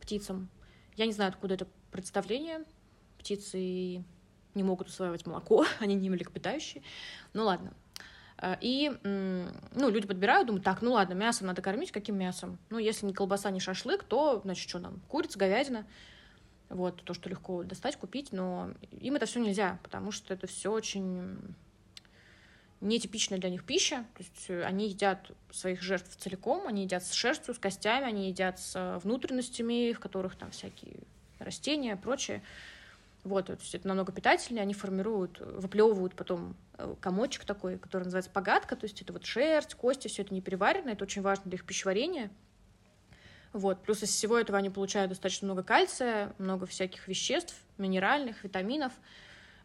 птицам. 0.01 0.49
Я 0.97 1.07
не 1.07 1.13
знаю, 1.13 1.31
откуда 1.31 1.55
это 1.55 1.67
представление. 1.93 2.65
Птицы 3.19 4.05
не 4.55 4.63
могут 4.63 4.89
усваивать 4.89 5.27
молоко, 5.27 5.65
они 5.79 5.95
не 5.95 6.11
млекопитающие. 6.11 6.83
Ну 7.35 7.45
ладно. 7.45 7.73
Э, 8.39 8.57
и, 8.61 8.91
ну, 9.03 9.91
люди 9.91 10.07
подбирают, 10.07 10.49
думают, 10.49 10.65
так, 10.65 10.83
ну 10.83 10.93
ладно, 10.93 11.15
мясом 11.15 11.47
надо 11.47 11.63
кормить, 11.63 11.93
каким 11.93 12.19
мясом? 12.19 12.59
Ну, 12.71 12.79
если 12.79 13.07
не 13.07 13.15
колбаса, 13.15 13.51
не 13.51 13.61
шашлык, 13.61 14.03
то, 14.03 14.41
значит, 14.45 14.69
что 14.69 14.79
нам, 14.79 15.01
курица, 15.09 15.39
говядина. 15.39 15.87
Вот, 16.69 17.03
то, 17.05 17.15
что 17.15 17.29
легко 17.29 17.63
достать, 17.63 17.97
купить, 17.97 18.33
но 18.33 18.73
им 18.91 19.15
это 19.15 19.27
все 19.27 19.39
нельзя, 19.41 19.79
потому 19.83 20.11
что 20.11 20.35
это 20.35 20.47
все 20.47 20.73
очень 20.73 21.39
нетипичная 22.81 23.39
для 23.39 23.51
них 23.51 23.65
пища. 23.65 24.05
То 24.15 24.23
есть 24.23 24.47
э, 24.49 24.63
они 24.65 24.89
едят 24.89 25.31
своих 25.51 25.83
жертв 25.83 26.17
целиком, 26.17 26.67
они 26.67 26.83
едят 26.83 27.05
с 27.05 27.13
шерстью, 27.13 27.55
с 27.55 27.59
костями, 27.59 28.07
они 28.07 28.29
едят 28.29 28.59
с 28.59 28.75
э, 28.77 28.99
внутренностями, 28.99 29.93
в 29.93 30.01
которых 30.01 30.37
там 30.37 30.51
всякие 30.51 30.97
растения, 31.39 31.97
прочее. 31.97 32.43
Вот, 33.25 33.47
то 33.47 33.55
есть 33.55 33.75
это 33.75 33.89
намного 33.89 34.13
питательнее, 34.13 34.63
они 34.63 34.73
формируют, 34.73 35.41
выплевывают 35.41 36.15
потом 36.15 36.55
э, 36.79 36.95
комочек 37.01 37.45
такой, 37.45 37.79
который 37.79 38.05
называется 38.05 38.31
погадка, 38.31 38.77
то 38.77 38.85
есть 38.85 39.03
это 39.03 39.13
вот 39.13 39.25
шерсть, 39.25 39.75
кости, 39.75 40.09
все 40.09 40.23
это 40.23 40.33
не 40.33 40.41
переварено, 40.41 40.91
это 40.91 41.05
очень 41.05 41.23
важно 41.23 41.45
для 41.47 41.57
их 41.57 41.65
пищеварения. 41.65 42.31
Вот. 43.57 43.83
Плюс 43.83 44.03
из 44.03 44.11
всего 44.11 44.37
этого 44.37 44.59
они 44.59 44.69
получают 44.69 45.09
достаточно 45.09 45.47
много 45.47 45.63
кальция, 45.63 46.35
много 46.37 46.67
всяких 46.67 47.09
веществ, 47.09 47.55
минеральных, 47.79 48.45
витаминов. 48.45 48.93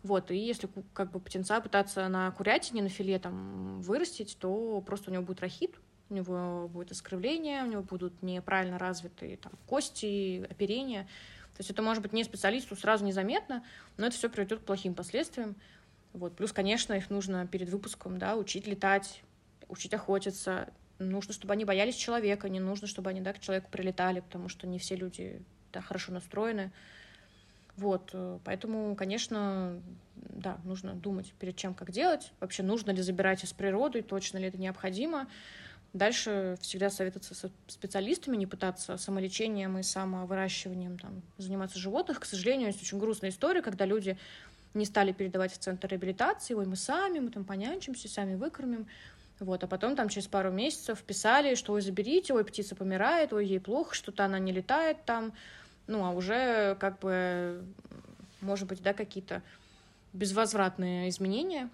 Вот, 0.01 0.31
и 0.31 0.37
если 0.37 0.69
как 0.93 1.11
бы 1.11 1.19
птенца 1.19 1.59
пытаться 1.59 2.07
на 2.07 2.31
курятине, 2.31 2.81
на 2.83 2.87
филе 2.87 3.19
там 3.19 3.81
вырастить, 3.81 4.37
то 4.39 4.79
просто 4.79 5.11
у 5.11 5.13
него 5.13 5.23
будет 5.23 5.41
рахит, 5.41 5.75
у 6.09 6.13
него 6.13 6.69
будет 6.69 6.93
искривление, 6.93 7.63
у 7.63 7.67
него 7.67 7.83
будут 7.83 8.23
неправильно 8.23 8.79
развитые 8.79 9.35
там, 9.35 9.51
кости, 9.67 10.47
оперения. 10.49 11.03
То 11.55 11.59
есть 11.59 11.69
это 11.69 11.81
может 11.81 12.01
быть 12.01 12.13
не 12.13 12.23
специалисту 12.23 12.77
сразу 12.77 13.03
незаметно, 13.03 13.61
но 13.97 14.05
это 14.07 14.15
все 14.15 14.29
приведет 14.29 14.61
к 14.61 14.63
плохим 14.63 14.95
последствиям. 14.95 15.57
Вот. 16.13 16.33
Плюс, 16.37 16.53
конечно, 16.53 16.93
их 16.93 17.09
нужно 17.09 17.45
перед 17.45 17.67
выпуском 17.67 18.17
да, 18.19 18.37
учить 18.37 18.67
летать, 18.67 19.21
учить 19.67 19.93
охотиться. 19.93 20.69
Нужно, 21.01 21.33
чтобы 21.33 21.53
они 21.53 21.65
боялись 21.65 21.95
человека, 21.95 22.49
не 22.49 22.59
нужно, 22.59 22.87
чтобы 22.87 23.09
они 23.09 23.21
да, 23.21 23.33
к 23.33 23.39
человеку 23.39 23.69
прилетали, 23.71 24.19
потому 24.19 24.49
что 24.49 24.67
не 24.67 24.79
все 24.79 24.95
люди 24.95 25.41
да, 25.73 25.81
хорошо 25.81 26.11
настроены. 26.11 26.71
Вот, 27.77 28.11
э, 28.13 28.39
поэтому, 28.43 28.95
конечно, 28.95 29.81
да, 30.15 30.59
нужно 30.63 30.93
думать 30.93 31.33
перед 31.39 31.55
чем, 31.55 31.73
как 31.73 31.91
делать. 31.91 32.31
Вообще, 32.39 32.63
нужно 32.63 32.91
ли 32.91 33.01
забирать 33.01 33.43
из 33.43 33.53
природы, 33.53 34.01
точно 34.01 34.37
ли 34.37 34.45
это 34.45 34.57
необходимо. 34.57 35.27
Дальше 35.93 36.57
всегда 36.61 36.89
советоваться 36.89 37.35
со 37.35 37.51
специалистами, 37.67 38.37
не 38.37 38.45
пытаться 38.45 38.97
самолечением 38.97 39.77
и 39.77 39.83
самовыращиванием 39.83 40.97
там, 40.97 41.21
заниматься 41.37 41.79
животных. 41.79 42.21
К 42.21 42.25
сожалению, 42.25 42.67
есть 42.67 42.81
очень 42.81 42.97
грустная 42.97 43.29
история, 43.29 43.61
когда 43.61 43.85
люди 43.85 44.17
не 44.73 44.85
стали 44.85 45.11
передавать 45.11 45.51
в 45.51 45.57
центр 45.57 45.89
реабилитации, 45.89 46.53
ой, 46.53 46.65
мы 46.65 46.77
сами, 46.77 47.19
мы 47.19 47.29
там 47.29 47.43
понянчимся, 47.43 48.07
сами 48.07 48.35
выкормим. 48.35 48.87
Вот, 49.41 49.63
а 49.63 49.67
потом 49.67 49.95
там 49.95 50.07
через 50.07 50.27
пару 50.27 50.51
месяцев 50.51 51.01
писали, 51.01 51.55
что 51.55 51.73
ой, 51.73 51.81
заберите, 51.81 52.31
ой, 52.31 52.45
птица 52.45 52.75
помирает, 52.75 53.33
ой, 53.33 53.47
ей 53.47 53.59
плохо, 53.59 53.95
что-то 53.95 54.23
она 54.23 54.37
не 54.37 54.51
летает 54.51 55.03
там, 55.03 55.33
ну, 55.87 56.05
а 56.05 56.11
уже 56.11 56.75
как 56.79 56.99
бы, 56.99 57.65
может 58.39 58.67
быть, 58.67 58.83
да, 58.83 58.93
какие-то 58.93 59.41
безвозвратные 60.13 61.09
изменения 61.09 61.71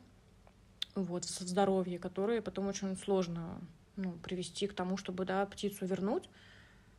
вот, 0.96 1.26
в 1.26 1.28
здоровье, 1.28 2.00
которые 2.00 2.42
потом 2.42 2.68
очень 2.68 2.96
сложно 2.96 3.60
ну, 3.98 4.14
привести 4.14 4.66
к 4.68 4.74
тому, 4.74 4.96
чтобы 4.96 5.26
да, 5.26 5.46
птицу 5.46 5.86
вернуть. 5.86 6.30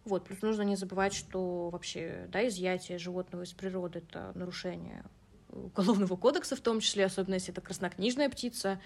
Вот, 0.04 0.26
плюс 0.26 0.42
нужно 0.42 0.62
не 0.62 0.76
забывать, 0.76 1.14
что 1.14 1.70
вообще 1.70 2.28
да, 2.30 2.46
изъятие 2.46 2.98
животного 2.98 3.44
из 3.44 3.54
природы— 3.54 4.00
это 4.06 4.32
нарушение 4.34 5.02
уголовного 5.50 6.16
кодекса 6.16 6.56
в 6.56 6.60
том 6.60 6.80
числе, 6.80 7.06
особенно 7.06 7.34
если 7.34 7.52
это 7.52 7.62
краснокнижная 7.62 8.28
птица, 8.28 8.78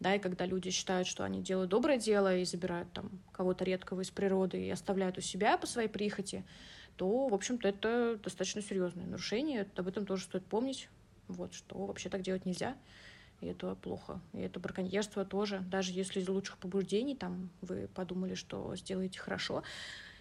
да, 0.00 0.14
и 0.14 0.18
когда 0.18 0.44
люди 0.44 0.70
считают, 0.70 1.08
что 1.08 1.24
они 1.24 1.42
делают 1.42 1.70
доброе 1.70 1.98
дело 1.98 2.36
и 2.36 2.44
забирают 2.44 2.92
там 2.92 3.10
кого-то 3.32 3.64
редкого 3.64 4.02
из 4.02 4.10
природы 4.10 4.66
и 4.66 4.70
оставляют 4.70 5.16
у 5.18 5.20
себя 5.20 5.56
по 5.56 5.66
своей 5.66 5.88
прихоти, 5.88 6.44
то, 6.96 7.28
в 7.28 7.34
общем-то, 7.34 7.68
это 7.68 8.18
достаточно 8.22 8.62
серьезное 8.62 9.06
нарушение. 9.06 9.66
Об 9.76 9.88
этом 9.88 10.06
тоже 10.06 10.24
стоит 10.24 10.44
помнить, 10.44 10.88
вот, 11.28 11.54
что 11.54 11.86
вообще 11.86 12.08
так 12.08 12.22
делать 12.22 12.44
нельзя. 12.46 12.76
И 13.40 13.46
это 13.46 13.74
плохо. 13.74 14.20
И 14.32 14.40
это 14.40 14.60
браконьерство 14.60 15.24
тоже. 15.24 15.60
Даже 15.60 15.92
если 15.92 16.20
из 16.20 16.28
лучших 16.28 16.56
побуждений 16.58 17.14
там 17.14 17.50
вы 17.60 17.88
подумали, 17.88 18.34
что 18.34 18.74
сделаете 18.76 19.18
хорошо, 19.18 19.62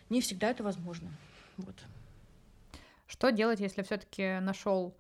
не 0.10 0.22
всегда 0.22 0.50
это 0.52 0.64
возможно. 0.64 1.10
Вот. 1.58 1.76
Что 3.08 3.30
делать, 3.30 3.60
если 3.60 3.84
все-таки 3.84 4.40
нашел, 4.40 4.96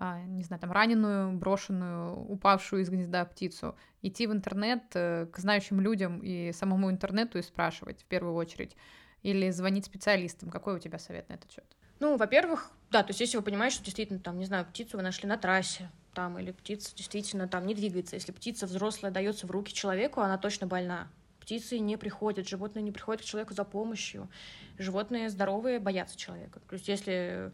не 0.00 0.42
знаю, 0.42 0.60
там 0.60 0.72
раненую, 0.72 1.32
брошенную, 1.32 2.16
упавшую 2.16 2.82
из 2.82 2.88
гнезда 2.88 3.24
птицу? 3.24 3.76
Идти 4.00 4.26
в 4.26 4.32
интернет 4.32 4.82
э, 4.94 5.26
к 5.26 5.38
знающим 5.38 5.80
людям 5.80 6.20
и 6.22 6.52
самому 6.52 6.90
интернету 6.90 7.38
и 7.38 7.42
спрашивать 7.42 8.02
в 8.02 8.06
первую 8.06 8.34
очередь, 8.34 8.76
или 9.22 9.50
звонить 9.50 9.84
специалистам? 9.84 10.50
Какой 10.50 10.76
у 10.76 10.78
тебя 10.78 10.98
совет 10.98 11.28
на 11.28 11.34
этот 11.34 11.52
счет? 11.52 11.66
Ну, 12.00 12.16
во-первых, 12.16 12.72
да, 12.90 13.02
то 13.02 13.10
есть 13.10 13.20
если 13.20 13.36
вы 13.36 13.42
понимаете, 13.42 13.76
что 13.76 13.84
действительно, 13.84 14.18
там, 14.18 14.38
не 14.38 14.44
знаю, 14.44 14.66
птицу 14.66 14.96
вы 14.96 15.02
нашли 15.02 15.28
на 15.28 15.36
трассе, 15.36 15.90
там, 16.14 16.38
или 16.38 16.50
птица 16.52 16.94
действительно 16.96 17.48
там 17.48 17.66
не 17.66 17.74
двигается. 17.74 18.16
Если 18.16 18.32
птица 18.32 18.66
взрослая 18.66 19.12
дается 19.12 19.46
в 19.46 19.50
руки 19.50 19.72
человеку, 19.72 20.20
она 20.20 20.36
точно 20.38 20.66
больна. 20.66 21.08
Птицы 21.38 21.78
не 21.78 21.96
приходят, 21.96 22.48
животные 22.48 22.82
не 22.82 22.92
приходят 22.92 23.22
к 23.22 23.24
человеку 23.24 23.54
за 23.54 23.64
помощью. 23.64 24.28
Животные 24.78 25.30
здоровые 25.30 25.80
боятся 25.80 26.16
человека. 26.16 26.60
То 26.60 26.74
есть 26.74 26.88
если 26.88 27.52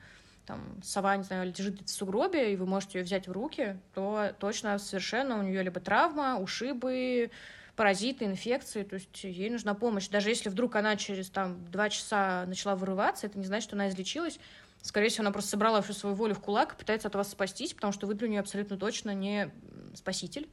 там 0.48 0.80
сова, 0.82 1.16
не 1.16 1.24
знаю, 1.24 1.46
лежит 1.46 1.82
в 1.82 1.90
сугробе, 1.90 2.52
и 2.52 2.56
вы 2.56 2.64
можете 2.64 2.98
ее 2.98 3.04
взять 3.04 3.28
в 3.28 3.32
руки, 3.32 3.78
то 3.94 4.32
точно 4.40 4.78
совершенно 4.78 5.38
у 5.38 5.42
нее 5.42 5.62
либо 5.62 5.78
травма, 5.78 6.38
ушибы, 6.38 7.30
паразиты, 7.76 8.24
инфекции, 8.24 8.82
то 8.82 8.94
есть 8.94 9.22
ей 9.24 9.50
нужна 9.50 9.74
помощь. 9.74 10.08
Даже 10.08 10.30
если 10.30 10.48
вдруг 10.48 10.74
она 10.76 10.96
через 10.96 11.28
там 11.28 11.64
два 11.70 11.90
часа 11.90 12.46
начала 12.46 12.74
вырываться, 12.74 13.26
это 13.26 13.38
не 13.38 13.44
значит, 13.44 13.68
что 13.68 13.76
она 13.76 13.90
излечилась. 13.90 14.40
Скорее 14.80 15.10
всего, 15.10 15.24
она 15.24 15.32
просто 15.32 15.50
собрала 15.50 15.82
всю 15.82 15.92
свою 15.92 16.16
волю 16.16 16.34
в 16.34 16.40
кулак 16.40 16.72
и 16.72 16.76
пытается 16.78 17.08
от 17.08 17.14
вас 17.14 17.30
спастись, 17.30 17.74
потому 17.74 17.92
что 17.92 18.06
вы 18.06 18.14
для 18.14 18.28
нее 18.28 18.40
абсолютно 18.40 18.78
точно 18.78 19.12
не 19.12 19.50
спаситель. 19.94 20.48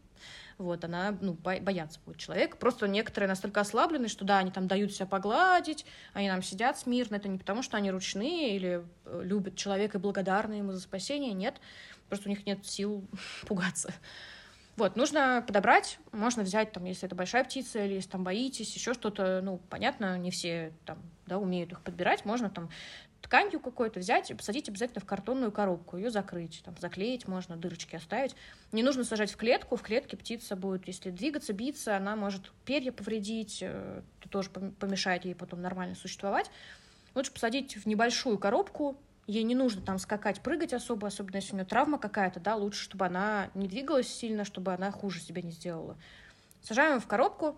Вот, 0.58 0.86
она, 0.86 1.18
ну, 1.20 1.34
бояться 1.34 2.00
будет 2.06 2.18
человек. 2.18 2.58
Просто 2.58 2.88
некоторые 2.88 3.28
настолько 3.28 3.60
ослаблены, 3.60 4.08
что, 4.08 4.24
да, 4.24 4.38
они 4.38 4.52
там 4.52 4.68
дают 4.68 4.94
себя 4.94 5.06
погладить, 5.06 5.86
они 6.14 6.30
там 6.30 6.42
сидят 6.42 6.80
смирно. 6.80 7.16
Это 7.16 7.28
не 7.28 7.38
потому, 7.38 7.62
что 7.62 7.76
они 7.76 7.92
ручные 7.92 8.56
или 8.56 8.86
э, 9.06 9.22
любят 9.24 9.58
человека 9.58 9.98
и 9.98 10.02
благодарны 10.02 10.54
ему 10.54 10.72
за 10.72 10.80
спасение. 10.80 11.34
Нет, 11.34 11.60
просто 12.08 12.28
у 12.28 12.30
них 12.30 12.46
нет 12.46 12.66
сил 12.66 13.06
пугаться. 13.48 13.94
Вот, 14.78 14.98
нужно 14.98 15.44
подобрать, 15.46 16.00
можно 16.12 16.44
взять, 16.44 16.74
там, 16.74 16.84
если 16.84 17.08
это 17.08 17.16
большая 17.16 17.46
птица, 17.46 17.84
или 17.84 17.94
если 17.94 18.10
там 18.10 18.26
боитесь, 18.26 18.76
еще 18.76 18.94
что-то, 18.94 19.40
ну, 19.42 19.62
понятно, 19.70 20.18
не 20.18 20.32
все 20.32 20.74
там, 20.86 20.98
да, 21.28 21.38
умеют 21.38 21.72
их 21.72 21.82
подбирать, 21.82 22.26
можно 22.26 22.50
там 22.50 22.70
тканью 23.22 23.60
какой-то 23.60 24.00
взять 24.00 24.30
и 24.30 24.34
посадить 24.34 24.70
обязательно 24.70 25.02
в 25.02 25.06
картонную 25.06 25.52
коробку, 25.52 25.98
ее 25.98 26.12
закрыть, 26.12 26.62
там, 26.64 26.76
заклеить 26.80 27.28
можно, 27.28 27.58
дырочки 27.58 27.96
оставить. 27.96 28.36
Не 28.72 28.84
нужно 28.84 29.04
сажать 29.04 29.32
в 29.32 29.38
клетку, 29.38 29.76
в 29.76 29.82
клетке 29.82 30.16
птица 30.16 30.56
будет, 30.56 30.88
если 30.88 31.10
двигаться, 31.10 31.54
биться, 31.54 31.98
она 31.98 32.16
может 32.16 32.52
перья 32.66 32.92
повредить, 32.92 33.64
это 33.64 34.30
тоже 34.30 34.50
помешает 34.50 35.26
ей 35.26 35.36
потом 35.36 35.62
нормально 35.62 35.96
существовать. 35.96 36.52
Лучше 37.16 37.32
посадить 37.32 37.78
в 37.78 37.88
небольшую 37.88 38.38
коробку, 38.38 38.98
ей 39.26 39.44
не 39.44 39.56
нужно 39.56 39.82
там 39.82 39.98
скакать, 39.98 40.42
прыгать 40.42 40.74
особо, 40.74 41.08
особенно 41.08 41.38
если 41.38 41.54
у 41.54 41.56
нее 41.56 41.66
травма 41.66 41.98
какая-то, 41.98 42.40
да, 42.40 42.56
лучше, 42.56 42.84
чтобы 42.84 43.06
она 43.06 43.50
не 43.56 43.68
двигалась 43.68 44.08
сильно, 44.08 44.46
чтобы 44.46 44.74
она 44.74 44.92
хуже 44.92 45.20
себя 45.20 45.42
не 45.42 45.52
сделала. 45.52 45.98
Сажаем 46.62 47.00
в 47.00 47.08
коробку, 47.08 47.58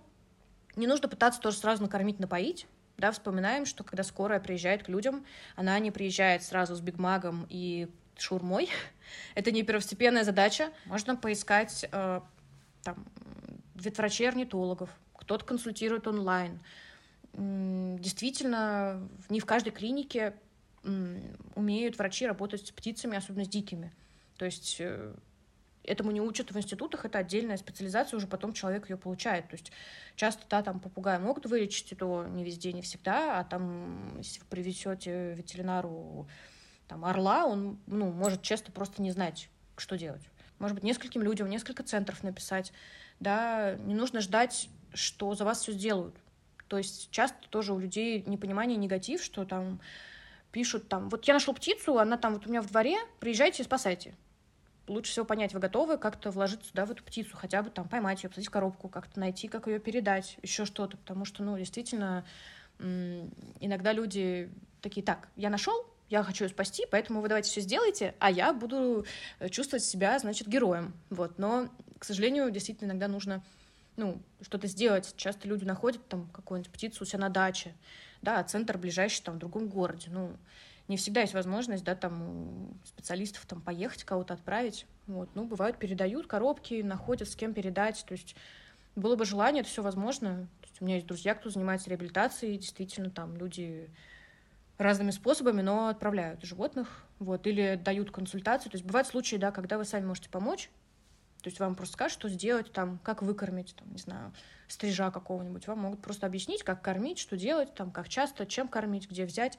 не 0.75 0.87
нужно 0.87 1.09
пытаться 1.09 1.41
тоже 1.41 1.57
сразу 1.57 1.81
накормить, 1.81 2.19
напоить, 2.19 2.67
Да, 2.97 3.11
вспоминаем, 3.11 3.65
что 3.65 3.83
когда 3.83 4.03
скорая 4.03 4.39
приезжает 4.39 4.83
к 4.83 4.89
людям, 4.89 5.25
она 5.55 5.77
не 5.77 5.91
приезжает 5.91 6.43
сразу 6.43 6.75
с 6.75 6.81
бигмагом 6.81 7.45
и 7.47 7.87
шурмой. 8.17 8.69
Это 9.35 9.51
не 9.51 9.63
первостепенная 9.63 10.23
задача. 10.23 10.71
Можно 10.85 11.15
поискать 11.15 11.85
э, 11.91 12.21
там, 12.81 13.05
ветврачей-орнитологов, 13.75 14.89
кто-то 15.13 15.45
консультирует 15.45 16.07
онлайн. 16.07 16.59
Действительно, 17.33 19.07
не 19.29 19.39
в 19.39 19.45
каждой 19.45 19.69
клинике 19.71 20.33
умеют 21.53 21.97
врачи 21.97 22.25
работать 22.25 22.65
с 22.65 22.71
птицами, 22.71 23.17
особенно 23.17 23.45
с 23.45 23.49
дикими. 23.49 23.93
То 24.37 24.45
есть 24.45 24.77
э, 24.79 25.13
этому 25.87 26.11
не 26.11 26.21
учат 26.21 26.51
в 26.51 26.57
институтах, 26.57 27.05
это 27.05 27.17
отдельная 27.17 27.57
специализация, 27.57 28.17
уже 28.17 28.27
потом 28.27 28.53
человек 28.53 28.89
ее 28.89 28.97
получает. 28.97 29.47
То 29.47 29.55
есть 29.55 29.71
часто, 30.15 30.43
да, 30.49 30.61
там 30.61 30.79
попугая 30.79 31.17
могут 31.17 31.45
вылечить, 31.45 31.91
и 31.93 31.95
то 31.95 32.25
не 32.27 32.43
везде, 32.43 32.73
не 32.73 32.81
всегда, 32.81 33.39
а 33.39 33.43
там, 33.45 34.17
если 34.17 34.41
вы 34.41 34.45
привезете 34.49 35.33
ветеринару 35.33 36.27
там, 36.87 37.05
орла, 37.05 37.45
он, 37.45 37.79
ну, 37.87 38.11
может 38.11 38.41
часто 38.41 38.71
просто 38.71 39.01
не 39.01 39.11
знать, 39.11 39.49
что 39.77 39.97
делать. 39.97 40.23
Может 40.59 40.75
быть, 40.75 40.83
нескольким 40.83 41.23
людям, 41.23 41.49
несколько 41.49 41.83
центров 41.83 42.21
написать, 42.21 42.73
да, 43.19 43.75
не 43.75 43.95
нужно 43.95 44.21
ждать, 44.21 44.69
что 44.93 45.33
за 45.35 45.45
вас 45.45 45.61
все 45.61 45.71
сделают. 45.71 46.15
То 46.67 46.77
есть 46.77 47.09
часто 47.11 47.37
тоже 47.49 47.73
у 47.73 47.79
людей 47.79 48.23
непонимание, 48.27 48.77
негатив, 48.77 49.23
что 49.23 49.45
там 49.45 49.79
пишут 50.51 50.89
там, 50.89 51.07
вот 51.09 51.25
я 51.25 51.33
нашел 51.33 51.53
птицу, 51.53 51.97
она 51.97 52.17
там 52.17 52.33
вот 52.33 52.45
у 52.45 52.49
меня 52.49 52.61
в 52.61 52.67
дворе, 52.67 52.97
приезжайте 53.19 53.63
и 53.63 53.65
спасайте 53.65 54.15
лучше 54.87 55.11
всего 55.11 55.25
понять, 55.25 55.53
вы 55.53 55.59
готовы 55.59 55.97
как-то 55.97 56.31
вложиться 56.31 56.69
сюда, 56.69 56.85
в 56.85 56.91
эту 56.91 57.03
птицу, 57.03 57.35
хотя 57.35 57.61
бы 57.61 57.69
там 57.69 57.87
поймать 57.87 58.23
ее, 58.23 58.29
посадить 58.29 58.47
в 58.47 58.51
коробку, 58.51 58.89
как-то 58.89 59.19
найти, 59.19 59.47
как 59.47 59.67
ее 59.67 59.79
передать, 59.79 60.37
еще 60.41 60.65
что-то, 60.65 60.97
потому 60.97 61.25
что, 61.25 61.43
ну, 61.43 61.57
действительно, 61.57 62.25
иногда 62.79 63.91
люди 63.91 64.49
такие, 64.81 65.05
так, 65.05 65.29
я 65.35 65.49
нашел, 65.49 65.85
я 66.09 66.23
хочу 66.23 66.45
ее 66.45 66.49
спасти, 66.49 66.85
поэтому 66.89 67.21
вы 67.21 67.27
давайте 67.27 67.49
все 67.49 67.61
сделайте, 67.61 68.15
а 68.19 68.31
я 68.31 68.53
буду 68.53 69.05
э, 69.39 69.49
чувствовать 69.49 69.83
себя, 69.83 70.17
значит, 70.19 70.47
героем, 70.47 70.93
вот, 71.09 71.37
но, 71.37 71.69
к 71.99 72.05
сожалению, 72.05 72.49
действительно 72.51 72.89
иногда 72.89 73.07
нужно, 73.07 73.43
ну, 73.97 74.21
что-то 74.41 74.67
сделать, 74.67 75.13
часто 75.17 75.47
люди 75.47 75.65
находят 75.65 76.07
там 76.07 76.27
какую-нибудь 76.27 76.71
птицу 76.71 77.03
у 77.03 77.07
себя 77.07 77.19
на 77.19 77.29
даче, 77.29 77.73
да, 78.21 78.39
а 78.39 78.43
центр 78.43 78.77
ближайший 78.77 79.23
там 79.23 79.35
в 79.35 79.39
другом 79.39 79.67
городе, 79.67 80.09
ну, 80.09 80.37
не 80.87 80.97
всегда 80.97 81.21
есть 81.21 81.33
возможность, 81.33 81.83
да, 81.83 81.95
там, 81.95 82.79
специалистов 82.85 83.45
там 83.45 83.61
поехать, 83.61 84.03
кого-то 84.03 84.33
отправить. 84.33 84.85
Вот, 85.05 85.29
ну, 85.35 85.45
бывают, 85.45 85.77
передают 85.77 86.27
коробки, 86.27 86.81
находят, 86.81 87.29
с 87.29 87.35
кем 87.35 87.53
передать. 87.53 88.05
То 88.07 88.13
есть 88.13 88.35
было 88.95 89.15
бы 89.15 89.25
желание, 89.25 89.61
это 89.61 89.69
все 89.69 89.81
возможно. 89.81 90.47
То 90.61 90.67
есть 90.67 90.81
у 90.81 90.85
меня 90.85 90.95
есть 90.95 91.07
друзья, 91.07 91.35
кто 91.35 91.49
занимается 91.49 91.89
реабилитацией, 91.89 92.57
действительно, 92.57 93.09
там 93.09 93.35
люди 93.37 93.89
разными 94.77 95.11
способами, 95.11 95.61
но 95.61 95.87
отправляют 95.87 96.43
животных, 96.43 97.03
вот, 97.19 97.47
или 97.47 97.79
дают 97.83 98.11
консультацию. 98.11 98.71
То 98.71 98.75
есть 98.75 98.85
бывают 98.85 99.07
случаи, 99.07 99.35
да, 99.35 99.51
когда 99.51 99.77
вы 99.77 99.85
сами 99.85 100.05
можете 100.05 100.29
помочь, 100.29 100.69
то 101.41 101.49
есть 101.49 101.59
вам 101.59 101.75
просто 101.75 101.93
скажут, 101.93 102.13
что 102.13 102.29
сделать, 102.29 102.71
там, 102.71 102.99
как 103.03 103.21
выкормить, 103.21 103.75
там, 103.77 103.91
не 103.91 103.99
знаю, 103.99 104.33
стрижа 104.67 105.11
какого-нибудь. 105.11 105.67
Вам 105.67 105.79
могут 105.79 106.01
просто 106.01 106.25
объяснить, 106.25 106.63
как 106.63 106.81
кормить, 106.81 107.19
что 107.19 107.37
делать, 107.37 107.73
там, 107.73 107.91
как 107.91 108.09
часто, 108.09 108.45
чем 108.45 108.67
кормить, 108.67 109.09
где 109.09 109.25
взять. 109.25 109.57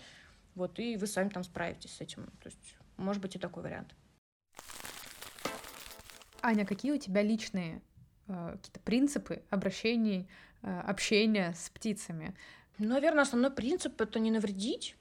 Вот, 0.55 0.79
и 0.79 0.97
вы 0.97 1.07
сами 1.07 1.29
там 1.29 1.45
справитесь 1.45 1.95
с 1.95 2.01
этим. 2.01 2.27
То 2.43 2.49
есть, 2.49 2.77
может 2.97 3.23
быть, 3.23 3.37
и 3.37 3.39
такой 3.39 3.63
вариант. 3.63 3.95
Аня, 6.43 6.65
какие 6.65 6.93
у 6.93 6.99
тебя 6.99 7.23
личные 7.23 7.83
э, 8.29 8.53
какие-то 8.57 8.81
принципы 8.81 9.43
обращений, 9.51 10.29
э, 10.63 10.81
общения 10.81 11.55
с 11.55 11.71
птицами? 11.71 12.35
Ну, 12.79 12.89
наверное, 12.89 13.23
основной 13.23 13.51
принцип— 13.51 14.01
это 14.03 14.19
не 14.19 14.31
навредить. 14.31 14.97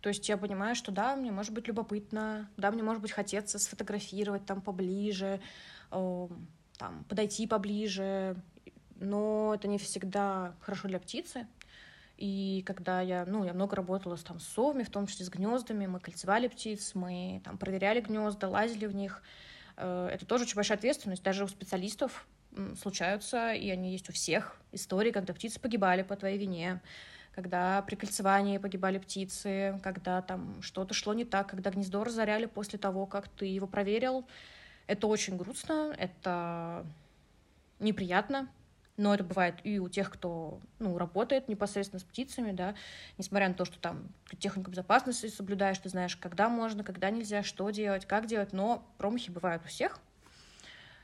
То 0.00 0.10
есть 0.10 0.28
я 0.28 0.36
понимаю, 0.36 0.76
что 0.76 0.92
да, 0.92 1.16
мне 1.16 1.32
может 1.32 1.52
быть 1.52 1.66
любопытно, 1.66 2.48
да, 2.56 2.70
мне 2.70 2.82
может 2.82 3.02
быть 3.02 3.10
хотеться 3.10 3.58
сфотографировать 3.58 4.46
там 4.46 4.60
поближе, 4.60 5.40
э, 5.90 6.28
там, 6.76 7.04
подойти 7.04 7.46
поближе, 7.46 8.36
но 8.96 9.54
это 9.54 9.68
не 9.68 9.78
всегда 9.78 10.54
хорошо 10.60 10.88
для 10.88 11.00
птицы. 11.00 11.46
И 12.18 12.64
когда 12.66 13.00
я, 13.00 13.24
ну, 13.26 13.44
я 13.44 13.54
много 13.54 13.76
работала 13.76 14.16
с, 14.16 14.24
там, 14.24 14.40
с 14.40 14.48
совами, 14.48 14.82
в 14.82 14.90
том 14.90 15.06
числе 15.06 15.24
с 15.24 15.30
гнездами, 15.30 15.86
мы 15.86 16.00
кольцевали 16.00 16.48
птиц, 16.48 16.94
мы 16.94 17.40
там 17.44 17.56
проверяли 17.56 18.00
гнезда, 18.00 18.48
лазили 18.48 18.86
в 18.86 18.94
них. 18.94 19.22
Э, 19.76 20.10
это 20.12 20.26
тоже 20.26 20.42
очень 20.42 20.56
большая 20.56 20.78
ответственность. 20.78 21.22
Даже 21.22 21.44
у 21.44 21.48
специалистов 21.48 22.26
случаются, 22.80 23.52
и 23.52 23.70
они 23.70 23.92
есть 23.92 24.08
у 24.08 24.12
всех, 24.12 24.56
истории, 24.72 25.12
когда 25.12 25.32
птицы 25.32 25.60
погибали 25.60 26.02
по 26.02 26.16
твоей 26.16 26.38
вине, 26.38 26.80
когда 27.34 27.82
при 27.82 27.94
кольцевании 27.94 28.58
погибали 28.58 28.98
птицы, 28.98 29.78
когда 29.84 30.20
там 30.22 30.60
что-то 30.60 30.94
шло 30.94 31.14
не 31.14 31.24
так, 31.24 31.48
когда 31.48 31.70
гнездо 31.70 32.02
разоряли 32.02 32.46
после 32.46 32.80
того, 32.80 33.06
как 33.06 33.28
ты 33.28 33.46
его 33.46 33.68
проверил. 33.68 34.26
Это 34.88 35.06
очень 35.06 35.36
грустно, 35.36 35.94
это 35.96 36.84
неприятно, 37.78 38.48
но 38.98 39.14
это 39.14 39.24
бывает 39.24 39.54
и 39.64 39.78
у 39.78 39.88
тех, 39.88 40.10
кто 40.10 40.60
ну, 40.78 40.98
работает 40.98 41.48
непосредственно 41.48 42.00
с 42.00 42.04
птицами, 42.04 42.52
да, 42.52 42.74
несмотря 43.16 43.48
на 43.48 43.54
то, 43.54 43.64
что 43.64 43.78
там 43.78 44.08
технику 44.38 44.70
безопасности 44.70 45.28
соблюдаешь, 45.28 45.78
ты 45.78 45.88
знаешь, 45.88 46.16
когда 46.16 46.48
можно, 46.48 46.84
когда 46.84 47.08
нельзя, 47.08 47.42
что 47.42 47.70
делать, 47.70 48.04
как 48.04 48.26
делать, 48.26 48.52
но 48.52 48.86
промахи 48.98 49.30
бывают 49.30 49.64
у 49.64 49.68
всех. 49.68 50.00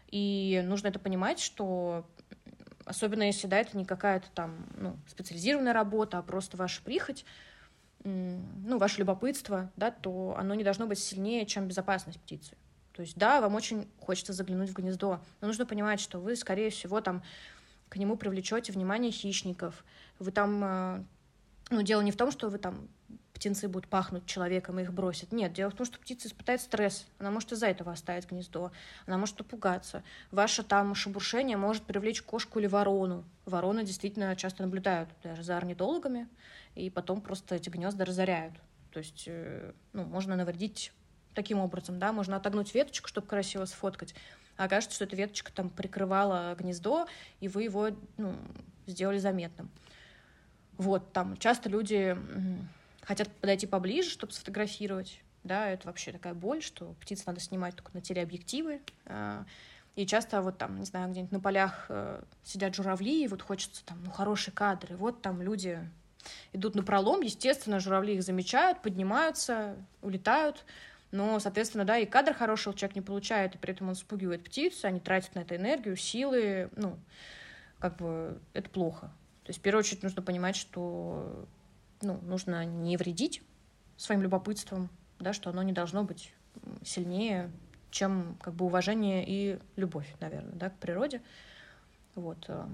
И 0.08 0.62
нужно 0.66 0.88
это 0.88 0.98
понимать, 0.98 1.38
что 1.38 2.04
особенно 2.84 3.22
если, 3.22 3.46
да, 3.46 3.58
это 3.58 3.76
не 3.76 3.84
какая-то 3.84 4.26
там 4.34 4.66
ну, 4.76 4.96
специализированная 5.08 5.72
работа, 5.72 6.18
а 6.18 6.22
просто 6.22 6.56
ваша 6.56 6.82
прихоть, 6.82 7.24
ну, 8.02 8.76
ваше 8.78 8.98
любопытство, 8.98 9.70
да, 9.76 9.90
то 9.90 10.34
оно 10.36 10.54
не 10.54 10.64
должно 10.64 10.86
быть 10.86 10.98
сильнее, 10.98 11.46
чем 11.46 11.68
безопасность 11.68 12.20
птицы. 12.20 12.56
То 12.92 13.02
есть, 13.02 13.16
да, 13.16 13.40
вам 13.40 13.54
очень 13.54 13.88
хочется 14.00 14.32
заглянуть 14.32 14.70
в 14.70 14.74
гнездо, 14.74 15.20
но 15.40 15.46
нужно 15.46 15.64
понимать, 15.64 16.00
что 16.00 16.20
вы, 16.20 16.36
скорее 16.36 16.70
всего, 16.70 17.00
там 17.00 17.22
к 17.88 17.96
нему 17.96 18.16
привлечете 18.16 18.72
внимание 18.72 19.10
хищников. 19.10 19.84
Вы 20.18 20.30
там, 20.30 20.64
э, 20.64 21.04
ну, 21.70 21.82
дело 21.82 22.02
не 22.02 22.10
в 22.10 22.16
том, 22.16 22.30
что 22.30 22.48
вы 22.48 22.58
там 22.58 22.88
птенцы 23.34 23.68
будут 23.68 23.88
пахнуть 23.88 24.26
человеком 24.26 24.78
и 24.78 24.82
их 24.82 24.92
бросят. 24.92 25.32
Нет, 25.32 25.52
дело 25.52 25.70
в 25.70 25.74
том, 25.74 25.84
что 25.84 25.98
птица 25.98 26.28
испытает 26.28 26.60
стресс. 26.60 27.06
Она 27.18 27.30
может 27.30 27.52
из-за 27.52 27.66
этого 27.66 27.92
оставить 27.92 28.30
гнездо. 28.30 28.70
Она 29.06 29.18
может 29.18 29.38
напугаться. 29.38 30.02
Ваше 30.30 30.62
там 30.62 30.94
шебуршение 30.94 31.56
может 31.56 31.82
привлечь 31.82 32.22
кошку 32.22 32.60
или 32.60 32.66
ворону. 32.66 33.24
Вороны 33.44 33.84
действительно 33.84 34.34
часто 34.36 34.62
наблюдают 34.62 35.10
даже 35.22 35.42
за 35.42 35.56
орнитологами, 35.56 36.28
и 36.74 36.90
потом 36.90 37.20
просто 37.20 37.56
эти 37.56 37.68
гнезда 37.68 38.04
разоряют. 38.04 38.54
То 38.92 39.00
есть, 39.00 39.24
э, 39.26 39.72
ну, 39.92 40.04
можно 40.04 40.36
навредить 40.36 40.92
таким 41.34 41.58
образом, 41.58 41.98
да, 41.98 42.12
можно 42.12 42.36
отогнуть 42.36 42.72
веточку, 42.74 43.08
чтобы 43.08 43.26
красиво 43.26 43.64
сфоткать, 43.64 44.14
окажется, 44.56 44.96
что 44.96 45.04
эта 45.04 45.16
веточка 45.16 45.52
там 45.52 45.70
прикрывала 45.70 46.54
гнездо, 46.58 47.06
и 47.40 47.48
вы 47.48 47.64
его 47.64 47.90
ну, 48.16 48.34
сделали 48.86 49.18
заметным. 49.18 49.70
Вот, 50.76 51.12
там 51.12 51.36
часто 51.36 51.68
люди 51.68 52.16
хотят 53.02 53.30
подойти 53.36 53.66
поближе, 53.66 54.10
чтобы 54.10 54.32
сфотографировать, 54.32 55.22
да, 55.44 55.68
это 55.68 55.86
вообще 55.86 56.10
такая 56.10 56.34
боль, 56.34 56.62
что 56.62 56.94
птиц 57.00 57.26
надо 57.26 57.40
снимать 57.40 57.76
только 57.76 57.90
на 57.94 58.00
телеобъективы, 58.00 58.80
а, 59.06 59.44
и 59.94 60.06
часто 60.06 60.42
вот 60.42 60.58
там, 60.58 60.78
не 60.80 60.86
знаю, 60.86 61.10
где-нибудь 61.10 61.32
на 61.32 61.40
полях 61.40 61.86
э, 61.88 62.20
сидят 62.42 62.74
журавли, 62.74 63.24
и 63.24 63.28
вот 63.28 63.42
хочется 63.42 63.84
там, 63.84 64.02
ну, 64.02 64.10
хорошие 64.10 64.52
кадры, 64.52 64.96
вот 64.96 65.22
там 65.22 65.40
люди 65.40 65.78
идут 66.52 66.74
на 66.74 66.82
пролом, 66.82 67.20
естественно, 67.20 67.78
журавли 67.78 68.16
их 68.16 68.24
замечают, 68.24 68.82
поднимаются, 68.82 69.76
улетают, 70.02 70.64
но, 71.14 71.38
соответственно, 71.38 71.84
да, 71.84 71.96
и 71.96 72.06
кадр 72.06 72.34
хороший 72.34 72.74
человек 72.74 72.96
не 72.96 73.00
получает, 73.00 73.54
и 73.54 73.58
при 73.58 73.72
этом 73.72 73.88
он 73.88 73.94
спугивает 73.94 74.42
птиц, 74.42 74.84
они 74.84 74.98
тратят 74.98 75.36
на 75.36 75.40
это 75.40 75.54
энергию, 75.54 75.94
силы, 75.94 76.70
ну, 76.74 76.98
как 77.78 77.98
бы 77.98 78.40
это 78.52 78.68
плохо. 78.68 79.12
То 79.44 79.50
есть, 79.50 79.60
в 79.60 79.62
первую 79.62 79.78
очередь, 79.78 80.02
нужно 80.02 80.22
понимать, 80.22 80.56
что 80.56 81.46
ну, 82.02 82.18
нужно 82.22 82.64
не 82.64 82.96
вредить 82.96 83.42
своим 83.96 84.22
любопытством, 84.22 84.90
да, 85.20 85.32
что 85.32 85.50
оно 85.50 85.62
не 85.62 85.72
должно 85.72 86.02
быть 86.02 86.34
сильнее, 86.84 87.48
чем 87.92 88.36
как 88.42 88.54
бы 88.54 88.64
уважение 88.64 89.24
и 89.24 89.60
любовь, 89.76 90.12
наверное, 90.18 90.54
да, 90.54 90.68
к 90.68 90.76
природе. 90.78 91.22
Вот. 92.16 92.44
Э, 92.48 92.66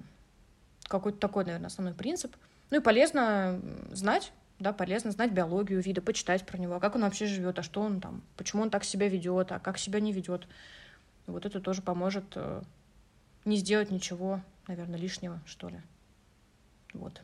какой-то 0.85 1.19
такой, 1.19 1.45
наверное, 1.45 1.67
основной 1.67 1.93
принцип. 1.93 2.35
Ну 2.71 2.79
и 2.79 2.81
полезно 2.81 3.61
знать, 3.91 4.33
да, 4.61 4.73
полезно 4.73 5.11
знать 5.11 5.33
биологию 5.33 5.81
вида, 5.81 6.03
почитать 6.03 6.47
про 6.47 6.59
него, 6.59 6.75
а 6.75 6.81
как 6.81 6.95
он 6.95 7.03
вообще 7.03 7.27
живет, 7.27 7.59
а 7.59 7.63
что 7.63 7.81
он 7.81 8.01
там, 8.01 8.23
почему 8.37 8.63
он 8.63 8.71
так 8.71 8.85
себя 8.85 9.09
ведет, 9.09 9.53
а 9.53 9.59
как 9.59 9.79
себя 9.79 10.01
не 10.01 10.13
ведет. 10.13 10.47
Вот 11.27 11.47
это 11.47 11.61
тоже 11.61 11.83
поможет 11.83 12.25
э, 12.35 12.63
не 13.45 13.57
сделать 13.57 13.91
ничего, 13.91 14.41
наверное, 14.67 14.99
лишнего, 14.99 15.41
что 15.47 15.69
ли. 15.69 15.81
Вот. 16.93 17.23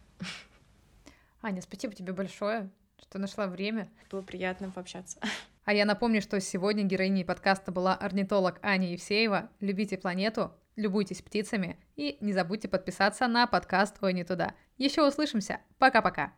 Аня, 1.42 1.60
спасибо 1.60 1.94
тебе 1.94 2.12
большое, 2.12 2.70
что 3.00 3.18
нашла 3.18 3.46
время. 3.46 3.88
Было 4.10 4.22
приятно 4.22 4.70
пообщаться. 4.70 5.18
А 5.64 5.74
я 5.74 5.84
напомню, 5.84 6.22
что 6.22 6.40
сегодня 6.40 6.84
героиней 6.84 7.24
подкаста 7.24 7.72
была 7.72 7.94
орнитолог 7.96 8.58
Аня 8.62 8.92
Евсеева. 8.92 9.50
Любите 9.60 9.98
планету, 9.98 10.52
любуйтесь 10.76 11.22
птицами 11.22 11.76
и 11.96 12.18
не 12.20 12.32
забудьте 12.32 12.68
подписаться 12.68 13.26
на 13.26 13.46
подкаст 13.46 13.96
«Ой, 14.00 14.12
не 14.12 14.22
туда». 14.22 14.54
Еще 14.78 15.06
услышимся. 15.06 15.60
Пока-пока. 15.78 16.32